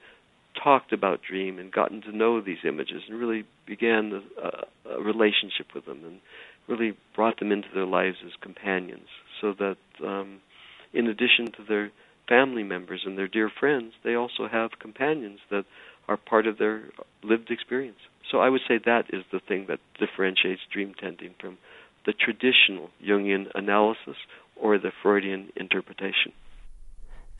[0.62, 5.66] talked about dream and gotten to know these images and really began a, a relationship
[5.74, 6.20] with them and
[6.66, 10.38] really brought them into their lives as companions so that um,
[10.94, 11.90] in addition to their
[12.26, 15.64] family members and their dear friends they also have companions that
[16.08, 16.84] are part of their
[17.22, 17.98] lived experience.
[18.30, 21.58] So i would say that is the thing that differentiates dream tending from
[22.06, 24.16] the traditional jungian analysis
[24.56, 26.32] or the freudian interpretation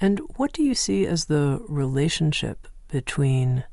[0.01, 3.65] and what do you see as the relationship between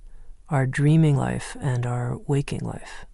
[0.49, 3.05] our dreaming life and our waking life?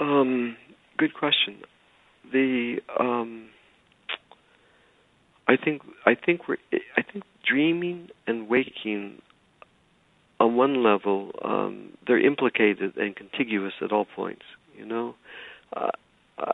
[0.00, 0.56] Um,
[0.96, 1.62] good question.
[2.30, 3.48] The um,
[5.48, 6.58] I think I think we're
[6.96, 9.22] I think dreaming and waking
[10.40, 14.44] on one level um, they're implicated and contiguous at all points.
[14.76, 15.14] You know,
[15.76, 15.90] uh,
[16.38, 16.52] uh,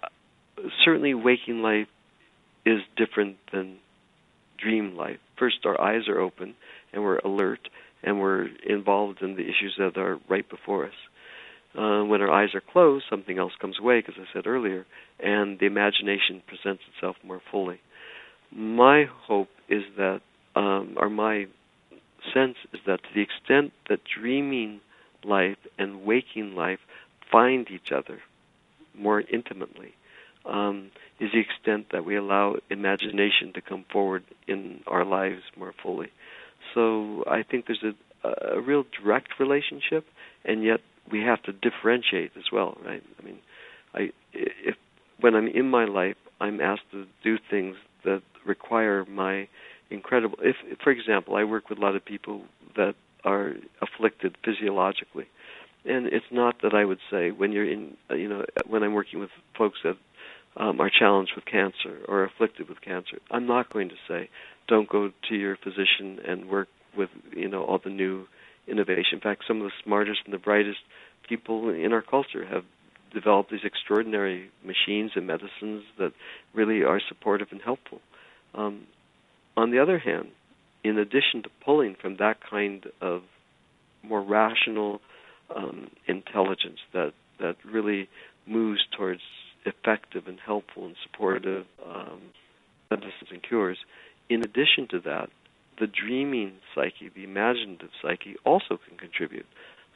[0.84, 1.88] certainly waking life
[2.64, 3.76] is different than
[4.58, 5.18] dream life.
[5.38, 6.54] First, our eyes are open
[6.92, 7.68] and we're alert
[8.02, 10.94] and we're involved in the issues that are right before us.
[11.76, 14.86] Uh, when our eyes are closed, something else comes away, as I said earlier,
[15.18, 17.80] and the imagination presents itself more fully.
[18.54, 20.20] My hope is that,
[20.54, 21.46] um, or my
[22.32, 24.80] sense is that to the extent that dreaming
[25.24, 26.80] life and waking life
[27.30, 28.20] find each other
[28.96, 29.94] more intimately,
[30.44, 35.72] um, is the extent that we allow imagination to come forward in our lives more
[35.82, 36.10] fully.
[36.74, 40.06] So I think there's a, a real direct relationship,
[40.44, 43.02] and yet we have to differentiate as well, right?
[43.20, 43.38] I mean,
[43.94, 44.76] I if
[45.20, 49.48] when I'm in my life, I'm asked to do things that require my
[49.94, 50.38] incredible.
[50.42, 52.42] If, for example, I work with a lot of people
[52.76, 55.26] that are afflicted physiologically,
[55.84, 59.20] and it's not that I would say when you're in, you know, when I'm working
[59.20, 59.96] with folks that
[60.56, 63.18] um, are challenged with cancer or afflicted with cancer.
[63.30, 64.30] I'm not going to say,
[64.68, 68.26] don't go to your physician and work with you know all the new
[68.66, 69.14] innovation.
[69.14, 70.78] In fact, some of the smartest and the brightest
[71.28, 72.64] people in our culture have
[73.12, 76.12] developed these extraordinary machines and medicines that
[76.52, 78.00] really are supportive and helpful.
[78.54, 78.86] Um,
[79.56, 80.28] on the other hand,
[80.82, 83.22] in addition to pulling from that kind of
[84.02, 85.00] more rational
[85.54, 88.08] um, intelligence that that really
[88.46, 89.22] moves towards
[89.64, 92.20] effective and helpful and supportive um,
[92.90, 93.78] medicines and cures.
[94.28, 95.30] In addition to that,
[95.80, 99.46] the dreaming psyche, the imaginative psyche, also can contribute.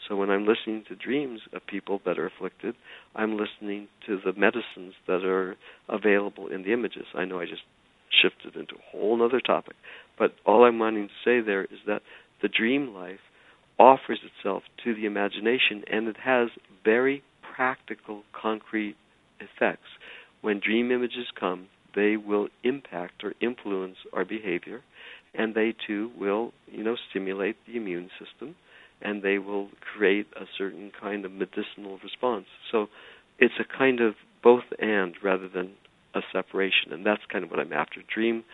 [0.09, 2.75] So when I'm listening to dreams of people that are afflicted,
[3.15, 5.57] I'm listening to the medicines that are
[5.89, 7.07] available in the images.
[7.15, 7.63] I know I just
[8.11, 9.77] shifted into a whole other topic,
[10.19, 12.03] but all I'm wanting to say there is that
[12.43, 13.21] the dream life
[13.79, 16.49] offers itself to the imagination and it has
[16.85, 17.23] very
[17.55, 18.97] practical, concrete
[19.41, 19.89] effects.
[20.41, 24.83] When dream images come, they will impact or influence our behavior,
[25.35, 28.55] and they too will, you know, stimulate the immune system,
[29.03, 32.47] and they will create a certain kind of medicinal response.
[32.71, 32.87] So
[33.39, 35.73] it's a kind of both and rather than
[36.19, 38.45] a separation, and that's kind of what I'm after: dream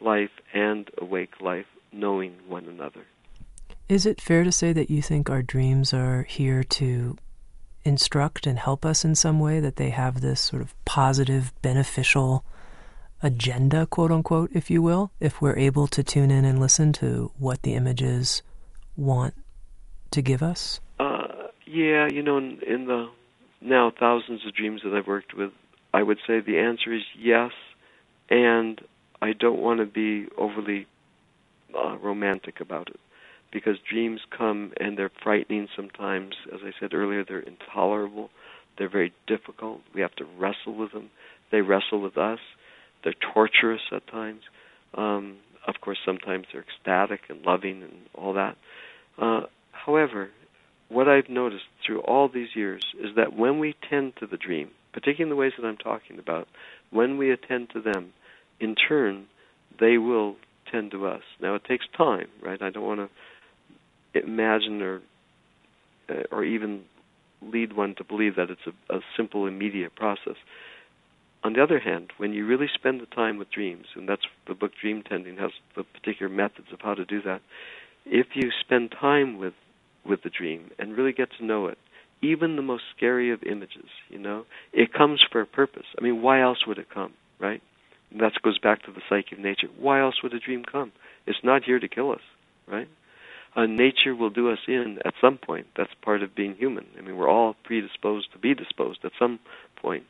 [0.00, 3.04] life and awake life, knowing one another.
[3.88, 7.16] Is it fair to say that you think our dreams are here to
[7.84, 12.44] instruct and help us in some way, that they have this sort of positive, beneficial
[13.22, 17.30] agenda, quote unquote, if you will, if we're able to tune in and listen to
[17.38, 18.42] what the images
[18.96, 19.34] want
[20.10, 20.80] to give us?
[20.98, 23.08] Uh, yeah, you know, in, in the
[23.60, 25.50] now thousands of dreams that I've worked with,
[25.94, 27.52] I would say the answer is yes,
[28.28, 28.80] and
[29.22, 30.88] I don't want to be overly
[31.72, 32.98] uh, romantic about it
[33.52, 36.34] because dreams come and they're frightening sometimes.
[36.52, 38.30] As I said earlier, they're intolerable.
[38.76, 39.82] They're very difficult.
[39.94, 41.10] We have to wrestle with them.
[41.52, 42.40] They wrestle with us.
[43.04, 44.42] They're torturous at times.
[44.94, 48.56] Um, of course, sometimes they're ecstatic and loving and all that.
[49.16, 50.30] Uh, however,
[50.88, 54.70] what I've noticed through all these years is that when we tend to the dream,
[54.94, 56.48] particularly in the ways that I'm talking about,
[56.90, 58.12] when we attend to them,
[58.60, 59.26] in turn,
[59.78, 60.36] they will
[60.70, 61.22] tend to us.
[61.42, 62.62] Now, it takes time, right?
[62.62, 65.02] I don't want to imagine or
[66.08, 66.82] uh, or even
[67.42, 70.36] lead one to believe that it's a, a simple, immediate process.
[71.42, 74.54] On the other hand, when you really spend the time with dreams, and that's the
[74.54, 77.40] book Dream Tending has the particular methods of how to do that.
[78.06, 79.54] If you spend time with
[80.06, 81.78] with the dream and really get to know it,
[82.22, 85.86] even the most scary of images, you know, it comes for a purpose.
[85.98, 87.62] I mean, why else would it come, right?
[88.10, 89.68] And that goes back to the psyche of nature.
[89.78, 90.92] Why else would a dream come?
[91.26, 92.20] It's not here to kill us,
[92.66, 92.88] right?
[93.56, 95.66] uh, nature will do us in at some point.
[95.76, 96.86] That's part of being human.
[96.98, 99.38] I mean, we're all predisposed to be disposed at some
[99.80, 100.04] point.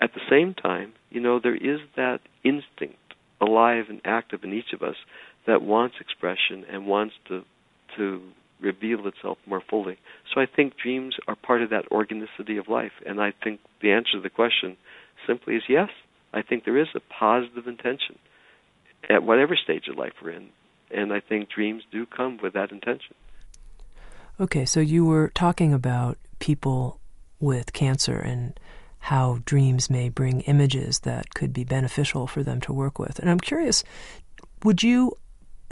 [0.00, 2.96] At the same time, you know, there is that instinct
[3.40, 4.96] alive and active in each of us
[5.46, 7.42] that wants expression and wants to
[7.96, 8.22] to
[8.60, 9.98] reveal itself more fully.
[10.34, 13.92] So I think dreams are part of that organicity of life, and I think the
[13.92, 14.76] answer to the question
[15.26, 15.90] simply is yes.
[16.32, 18.18] I think there is a positive intention
[19.08, 20.50] at whatever stage of life we're in
[20.90, 23.14] and I think dreams do come with that intention.
[24.38, 26.98] Okay, so you were talking about people
[27.38, 28.58] with cancer and
[29.04, 33.18] how dreams may bring images that could be beneficial for them to work with.
[33.18, 33.84] And I'm curious,
[34.62, 35.16] would you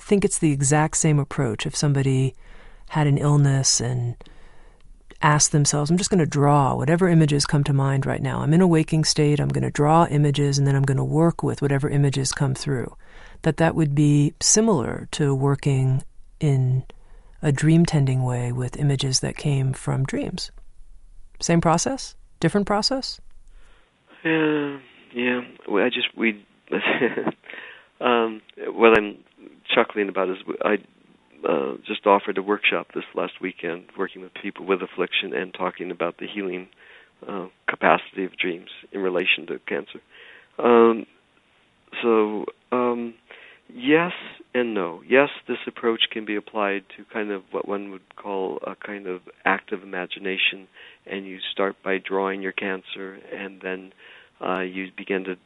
[0.00, 2.34] think it's the exact same approach if somebody
[2.88, 4.16] had an illness and
[5.20, 8.40] asked themselves, I'm just going to draw whatever images come to mind right now.
[8.40, 11.04] I'm in a waking state, I'm going to draw images, and then I'm going to
[11.04, 12.96] work with whatever images come through
[13.42, 16.02] that that would be similar to working
[16.40, 16.84] in
[17.42, 20.50] a dream tending way with images that came from dreams.
[21.40, 22.16] Same process?
[22.40, 23.20] Different process?
[24.24, 24.78] Yeah,
[25.14, 25.40] yeah.
[25.68, 26.44] Well, I just we.
[28.00, 29.18] um, what I'm
[29.72, 30.78] chuckling about is I
[31.46, 35.90] uh, just offered a workshop this last weekend, working with people with affliction and talking
[35.90, 36.68] about the healing
[37.26, 40.00] uh, capacity of dreams in relation to cancer.
[40.58, 41.06] Um,
[42.02, 43.14] so um,
[43.72, 44.12] Yes
[44.54, 45.02] and no.
[45.06, 49.06] Yes, this approach can be applied to kind of what one would call a kind
[49.06, 50.68] of active imagination,
[51.06, 53.92] and you start by drawing your cancer, and then
[54.40, 55.36] uh, you begin to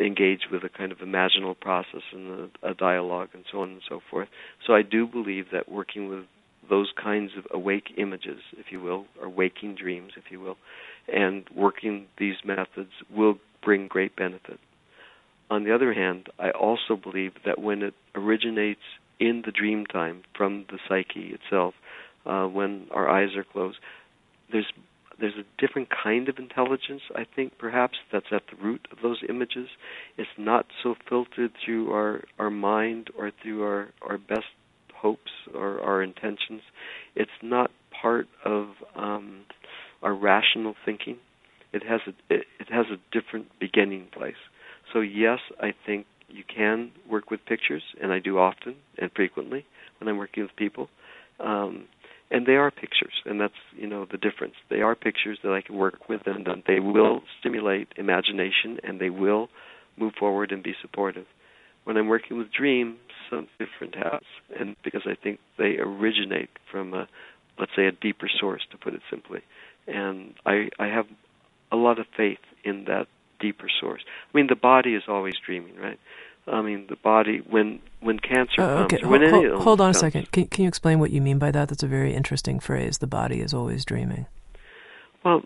[0.00, 3.82] engage with a kind of imaginal process and a, a dialogue and so on and
[3.88, 4.28] so forth.
[4.66, 6.24] So I do believe that working with
[6.68, 10.56] those kinds of awake images, if you will, or waking dreams, if you will,
[11.12, 14.58] and working these methods will bring great benefit.
[15.50, 18.80] On the other hand, I also believe that when it originates
[19.20, 21.74] in the dream time from the psyche itself,
[22.26, 23.78] uh, when our eyes are closed,
[24.50, 24.72] there's
[25.20, 29.22] there's a different kind of intelligence, I think, perhaps, that's at the root of those
[29.28, 29.68] images.
[30.16, 34.46] It's not so filtered through our, our mind or through our, our best
[34.94, 36.62] hopes or our intentions.
[37.14, 39.42] It's not part of um,
[40.02, 41.18] our rational thinking.
[41.72, 44.34] It has a it, it has a different beginning place.
[44.92, 49.64] So yes, I think you can work with pictures, and I do often and frequently
[49.98, 50.88] when I'm working with people.
[51.40, 51.86] Um,
[52.30, 54.54] and they are pictures, and that's you know the difference.
[54.70, 59.00] They are pictures that I can work with, and that they will stimulate imagination, and
[59.00, 59.48] they will
[59.96, 61.26] move forward and be supportive.
[61.84, 62.96] When I'm working with dreams,
[63.30, 64.24] some different happens,
[64.58, 67.06] and because I think they originate from a,
[67.58, 69.40] let's say, a deeper source, to put it simply.
[69.86, 71.06] And I I have
[71.70, 73.06] a lot of faith in that
[73.40, 74.02] deeper source.
[74.32, 75.98] I mean, the body is always dreaming, right?
[76.46, 78.92] I mean, the body when when cancer comes.
[78.92, 80.32] Okay, when hold, any hold on comes, a second.
[80.32, 81.68] Can, can you explain what you mean by that?
[81.68, 82.98] That's a very interesting phrase.
[82.98, 84.26] The body is always dreaming.
[85.24, 85.42] Well,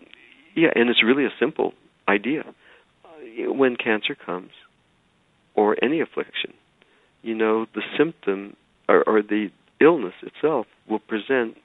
[0.55, 1.73] yeah, and it's really a simple
[2.07, 2.43] idea.
[3.05, 4.51] Uh, when cancer comes,
[5.55, 6.53] or any affliction,
[7.21, 8.57] you know, the symptom
[8.89, 11.55] or, or the illness itself will present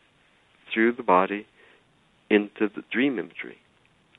[0.73, 1.47] through the body
[2.31, 3.59] into the dream imagery.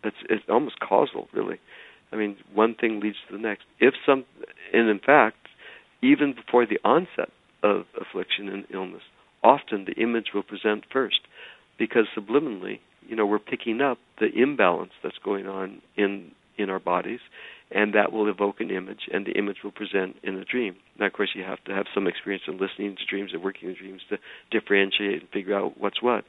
[0.03, 1.59] It's it's almost causal, really.
[2.11, 3.63] I mean, one thing leads to the next.
[3.79, 4.25] If some,
[4.73, 5.37] and in fact,
[6.01, 7.29] even before the onset
[7.63, 9.01] of affliction and illness,
[9.43, 11.21] often the image will present first,
[11.77, 16.79] because subliminally, you know, we're picking up the imbalance that's going on in in our
[16.79, 17.19] bodies,
[17.69, 20.75] and that will evoke an image, and the image will present in a dream.
[20.97, 23.69] Now, of course, you have to have some experience in listening to dreams and working
[23.69, 24.17] in dreams to
[24.51, 26.23] differentiate and figure out what's what.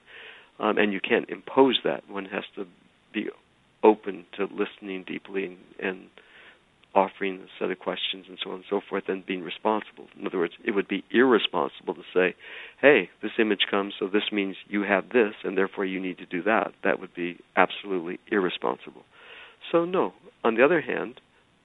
[0.58, 2.10] Um, and you can't impose that.
[2.10, 2.66] One has to
[3.12, 3.28] be
[3.82, 6.08] open to listening deeply and, and
[6.96, 10.06] offering a set of questions and so on and so forth and being responsible.
[10.18, 12.34] In other words, it would be irresponsible to say,
[12.80, 16.26] hey, this image comes, so this means you have this, and therefore you need to
[16.26, 16.72] do that.
[16.82, 19.02] That would be absolutely irresponsible.
[19.70, 20.14] So, no.
[20.42, 21.20] On the other hand,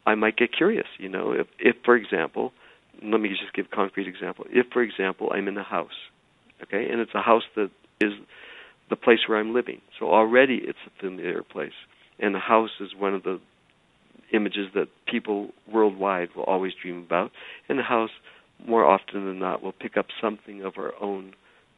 [0.06, 2.52] I might get curious, you know, if, if for example,
[3.02, 4.46] let me just give a concrete example.
[4.50, 6.10] If, for example, I'm in a house,
[6.64, 7.70] okay, and it's a house that
[8.02, 8.12] is
[8.90, 11.72] the place where I'm living, so already it's a familiar place
[12.22, 13.40] and the house is one of the
[14.34, 17.32] images that people worldwide will always dream about.
[17.68, 18.12] And the house,
[18.66, 21.34] more often than not, will pick up something of our own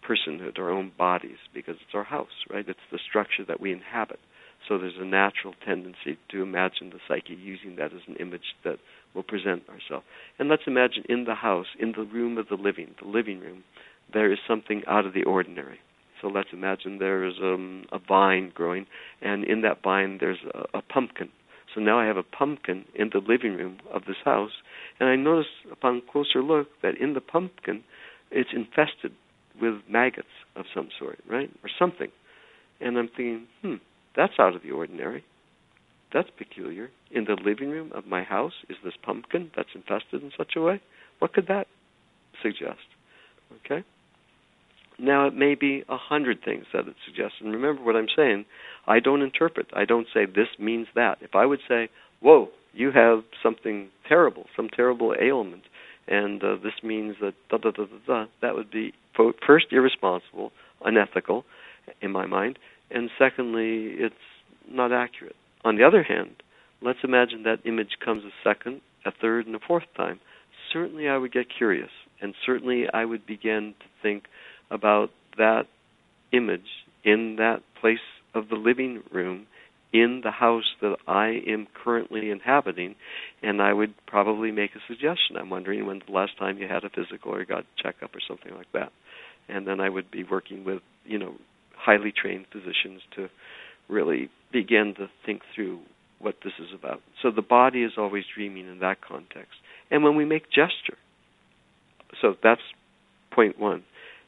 [0.08, 2.68] personhood, our own bodies, because it's our house, right?
[2.68, 4.20] It's the structure that we inhabit.
[4.68, 8.78] So there's a natural tendency to imagine the psyche using that as an image that
[9.14, 10.06] will present ourselves.
[10.40, 13.64] And let's imagine in the house, in the room of the living, the living room,
[14.14, 15.80] there is something out of the ordinary.
[16.24, 18.86] So let's imagine there's um, a vine growing,
[19.22, 21.30] and in that vine there's a, a pumpkin.
[21.76, 24.52] So now I have a pumpkin in the living room of this house,
[25.02, 27.84] and I notice upon closer look that in the pumpkin
[28.32, 29.12] it's infested
[29.62, 31.50] with maggots of some sort, right?
[31.62, 32.10] Or something.
[32.80, 33.76] And I'm thinking, hmm,
[34.16, 35.26] that's out of the ordinary.
[36.14, 36.90] That's peculiar.
[37.12, 40.62] In the living room of my house is this pumpkin that's infested in such a
[40.62, 40.82] way.
[41.20, 41.68] What could that
[42.42, 42.88] suggest?
[43.66, 43.84] Okay?
[45.04, 47.38] Now, it may be a hundred things that it suggests.
[47.42, 48.46] And remember what I'm saying.
[48.88, 49.68] I don't interpret.
[49.76, 51.18] I don't say this means that.
[51.20, 51.90] If I would say,
[52.22, 55.64] whoa, you have something terrible, some terrible ailment,
[56.08, 58.94] and uh, this means that da da da da da, that would be
[59.46, 61.44] first irresponsible, unethical,
[62.02, 62.58] in my mind,
[62.90, 64.16] and secondly, it's
[64.70, 65.36] not accurate.
[65.66, 66.42] On the other hand,
[66.82, 70.20] let's imagine that image comes a second, a third, and a fourth time.
[70.72, 71.92] Certainly, I would get curious,
[72.22, 74.24] and certainly I would begin to think
[74.74, 75.64] about that
[76.32, 76.62] image
[77.04, 77.98] in that place
[78.34, 79.46] of the living room
[79.94, 82.96] in the house that I am currently inhabiting,
[83.44, 85.38] and I would probably make a suggestion.
[85.38, 88.56] I'm wondering when the last time you had a physical or got checkup or something
[88.56, 88.92] like that.
[89.48, 91.36] And then I would be working with, you know,
[91.76, 93.28] highly trained physicians to
[93.88, 95.82] really begin to think through
[96.20, 97.02] what this is about.
[97.22, 99.56] So the body is always dreaming in that context.
[99.92, 100.98] And when we make gesture,
[102.20, 102.62] so that's
[103.32, 103.84] point one.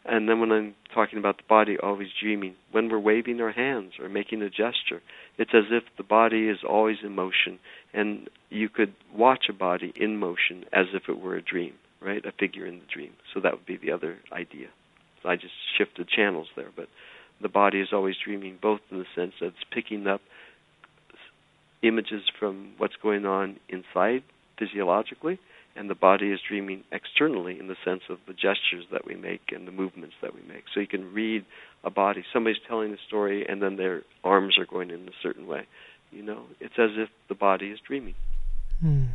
[0.07, 3.93] And then when I'm talking about the body always dreaming, when we're waving our hands
[3.99, 5.01] or making a gesture,
[5.37, 7.59] it's as if the body is always in motion,
[7.93, 12.23] and you could watch a body in motion as if it were a dream, right?
[12.23, 13.13] A figure in the dream.
[13.33, 14.67] So that would be the other idea.
[15.23, 16.87] So I just shifted channels there, but
[17.41, 20.21] the body is always dreaming, both in the sense that it's picking up
[21.81, 24.23] images from what's going on inside
[24.57, 25.39] physiologically,
[25.75, 29.51] and the body is dreaming externally in the sense of the gestures that we make
[29.51, 30.63] and the movements that we make.
[30.73, 31.45] So you can read
[31.83, 32.23] a body.
[32.31, 35.67] Somebody's telling a story, and then their arms are going in a certain way.
[36.11, 38.15] You know, it's as if the body is dreaming.
[38.79, 39.05] Hmm.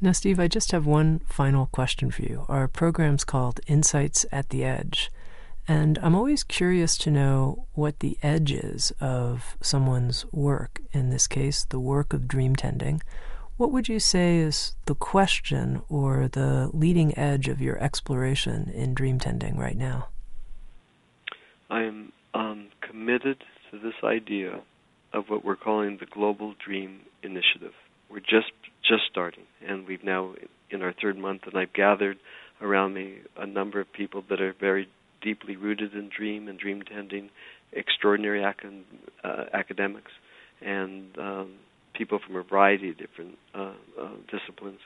[0.00, 2.44] Now, Steve, I just have one final question for you.
[2.48, 5.10] Our program's called Insights at the Edge.
[5.68, 11.28] And I'm always curious to know what the edge is of someone's work, in this
[11.28, 13.00] case, the work of dream tending
[13.62, 18.92] what would you say is the question or the leading edge of your exploration in
[18.92, 20.08] dream tending right now?
[21.70, 24.62] I am um, committed to this idea
[25.12, 27.72] of what we're calling the Global Dream Initiative.
[28.10, 28.50] We're just
[28.82, 30.34] just starting, and we've now
[30.70, 32.18] in our third month, and I've gathered
[32.60, 34.88] around me a number of people that are very
[35.20, 37.30] deeply rooted in dream and dream tending,
[37.72, 38.82] extraordinary acad-
[39.22, 40.10] uh, academics,
[40.60, 41.52] and um,
[41.94, 44.80] people from a variety of different uh, uh, disciplines.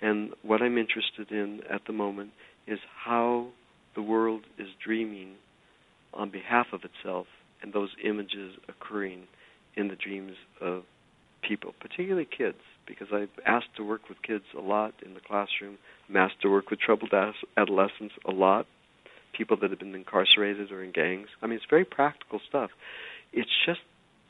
[0.00, 2.30] And what I'm interested in at the moment
[2.66, 3.48] is how
[3.94, 5.34] the world is dreaming
[6.12, 7.26] on behalf of itself
[7.62, 9.24] and those images occurring
[9.76, 10.82] in the dreams of
[11.42, 12.58] people, particularly kids.
[12.86, 15.78] because I'm asked to work with kids a lot in the classroom.
[16.08, 17.12] I'm asked to work with troubled
[17.56, 18.66] adolescents a lot,
[19.36, 21.28] people that have been incarcerated or in gangs.
[21.42, 22.70] I mean, it's very practical stuff.
[23.32, 23.80] It's just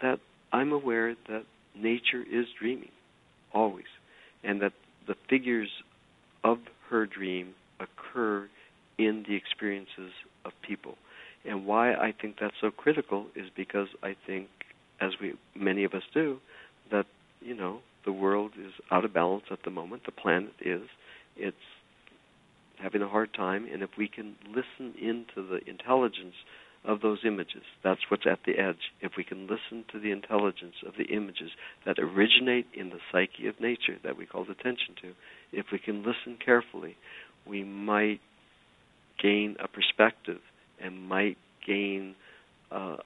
[0.03, 0.21] that
[0.53, 1.45] I'm aware that
[1.75, 2.91] nature is dreaming,
[3.53, 3.85] always,
[4.43, 4.73] and that
[5.07, 5.71] the figures
[6.43, 6.59] of
[6.91, 8.49] her dream occur
[8.99, 10.13] in the experiences
[10.45, 10.97] of people.
[11.45, 14.49] And why I think that's so critical is because I think,
[15.01, 16.39] as we many of us do,
[16.91, 17.07] that
[17.41, 20.03] you know the world is out of balance at the moment.
[20.07, 20.83] The planet is.
[21.37, 21.57] It's
[22.81, 26.35] having a hard time, and if we can listen into the intelligence
[26.85, 28.93] of those images, that's what's at the edge.
[29.01, 31.51] If we can listen to the intelligence of the images
[31.87, 35.13] that originate in the psyche of nature that we call attention to,
[35.53, 36.97] if we can listen carefully,
[37.47, 38.21] we might
[39.23, 40.41] gain a perspective
[40.83, 42.15] and might gain
[42.71, 42.97] uh,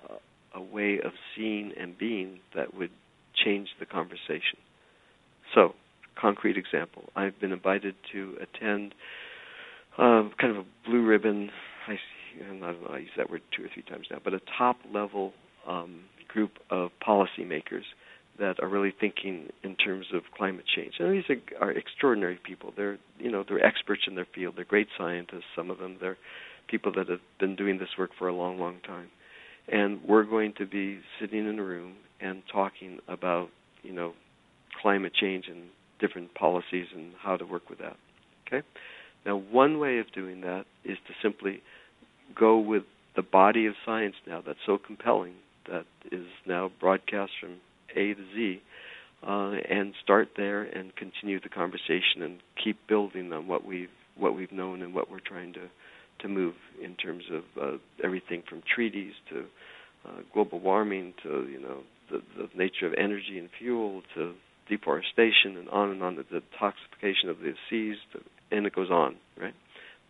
[0.55, 2.91] a way of seeing and being that would
[3.45, 4.59] change the conversation.
[5.55, 5.75] So,
[6.21, 8.95] concrete example I've been invited to attend
[9.97, 11.51] uh, kind of a blue ribbon,
[11.87, 11.97] I,
[12.43, 14.77] I don't know, I use that word two or three times now, but a top
[14.93, 15.33] level
[15.67, 17.85] um, group of policymakers
[18.39, 20.95] that are really thinking in terms of climate change.
[20.99, 22.73] And these are, are extraordinary people.
[22.77, 24.55] They're you know they're experts in their field.
[24.57, 25.45] They're great scientists.
[25.57, 26.19] Some of them they're
[26.69, 29.09] people that have been doing this work for a long, long time.
[29.71, 33.49] And we're going to be sitting in a room and talking about
[33.83, 34.13] you know
[34.81, 35.65] climate change and
[35.99, 37.97] different policies and how to work with that.
[38.47, 38.67] Okay.
[39.27, 41.61] Now, one way of doing that is to simply
[42.35, 42.85] go with
[43.17, 45.35] the body of science now that's so compelling
[45.69, 47.57] that is now broadcast from
[47.95, 48.63] a to Z,
[49.27, 54.35] uh, and start there and continue the conversation and keep building on what we've what
[54.35, 55.69] we've known and what we're trying to
[56.21, 59.45] to move in terms of uh, everything from treaties to
[60.07, 61.79] uh, global warming to you know
[62.11, 64.35] the, the nature of energy and fuel to
[64.69, 68.21] deforestation and on and on the detoxification of the seas to,
[68.51, 69.55] and it goes on right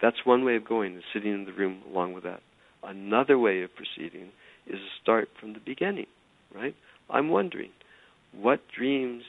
[0.00, 2.40] that's one way of going is sitting in the room along with that
[2.84, 4.28] another way of proceeding
[4.66, 6.06] is to start from the beginning
[6.54, 6.74] right
[7.10, 7.70] I'm wondering
[8.32, 9.22] what dreams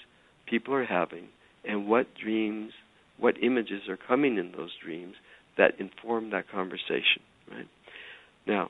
[0.48, 1.28] people are having
[1.66, 2.72] and what dreams,
[3.20, 5.16] what images are coming in those dreams
[5.58, 7.68] that inform that conversation, right?
[8.48, 8.70] Now,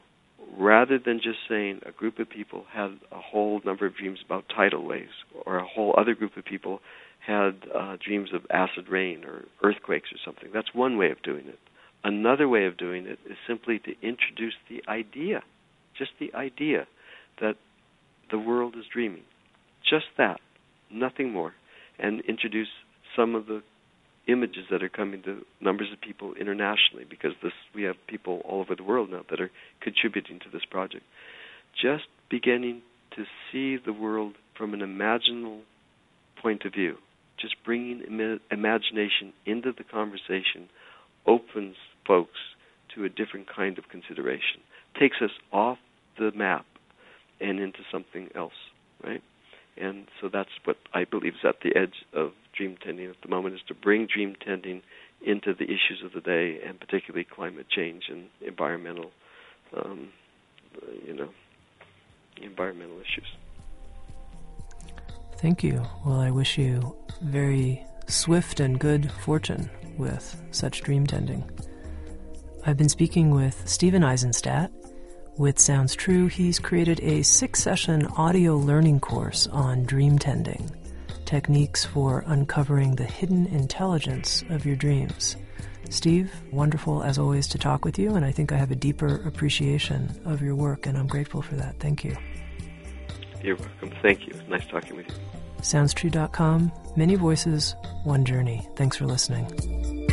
[0.58, 4.45] rather than just saying a group of people had a whole number of dreams about
[4.54, 5.12] tidal waves,
[5.45, 6.80] or a whole other group of people
[7.26, 11.45] had uh, dreams of acid rain or earthquakes or something, that's one way of doing
[11.47, 11.60] it.
[12.04, 15.43] Another way of doing it is simply to introduce the idea,
[15.97, 16.88] just the idea,
[17.41, 17.56] that
[18.32, 19.24] the world is dreaming.
[19.88, 20.39] Just that,
[20.91, 21.54] nothing more.
[21.97, 22.70] And introduce
[23.16, 23.62] some of the
[24.28, 28.62] images that are coming to numbers of people internationally because this we have people all
[28.62, 31.04] over the world now that are contributing to this project.
[31.82, 32.82] Just beginning
[33.16, 35.62] to see the world from an imaginal
[36.41, 36.95] point of view,
[37.39, 40.70] just bringing Im- imagination into the conversation
[41.26, 41.76] opens
[42.10, 42.39] folks
[42.95, 44.62] to a different kind of consideration,
[44.99, 45.78] takes us off
[46.18, 46.66] the map
[47.39, 48.60] and into something else,
[49.03, 49.22] right?
[49.78, 53.30] And so that's what I believe is at the edge of dream tending at the
[53.30, 54.82] moment is to bring dream tending
[55.22, 59.12] into the issues of the day, and particularly climate change and environmental,
[59.78, 60.10] um,
[61.05, 61.30] you know,
[62.41, 63.28] environmental issues.
[65.38, 65.86] Thank you.
[66.05, 71.43] Well, I wish you very swift and good fortune with such dream tending.
[72.65, 74.69] I've been speaking with Stephen Aizenstat,
[75.39, 80.69] with Sounds True, he's created a six session audio learning course on dream tending,
[81.23, 85.37] techniques for uncovering the hidden intelligence of your dreams.
[85.89, 89.25] Steve, wonderful as always to talk with you, and I think I have a deeper
[89.25, 91.79] appreciation of your work, and I'm grateful for that.
[91.79, 92.17] Thank you.
[93.41, 93.93] You're welcome.
[94.01, 94.33] Thank you.
[94.49, 95.15] Nice talking with you.
[95.61, 98.67] SoundsTrue.com, many voices, one journey.
[98.75, 100.08] Thanks for listening.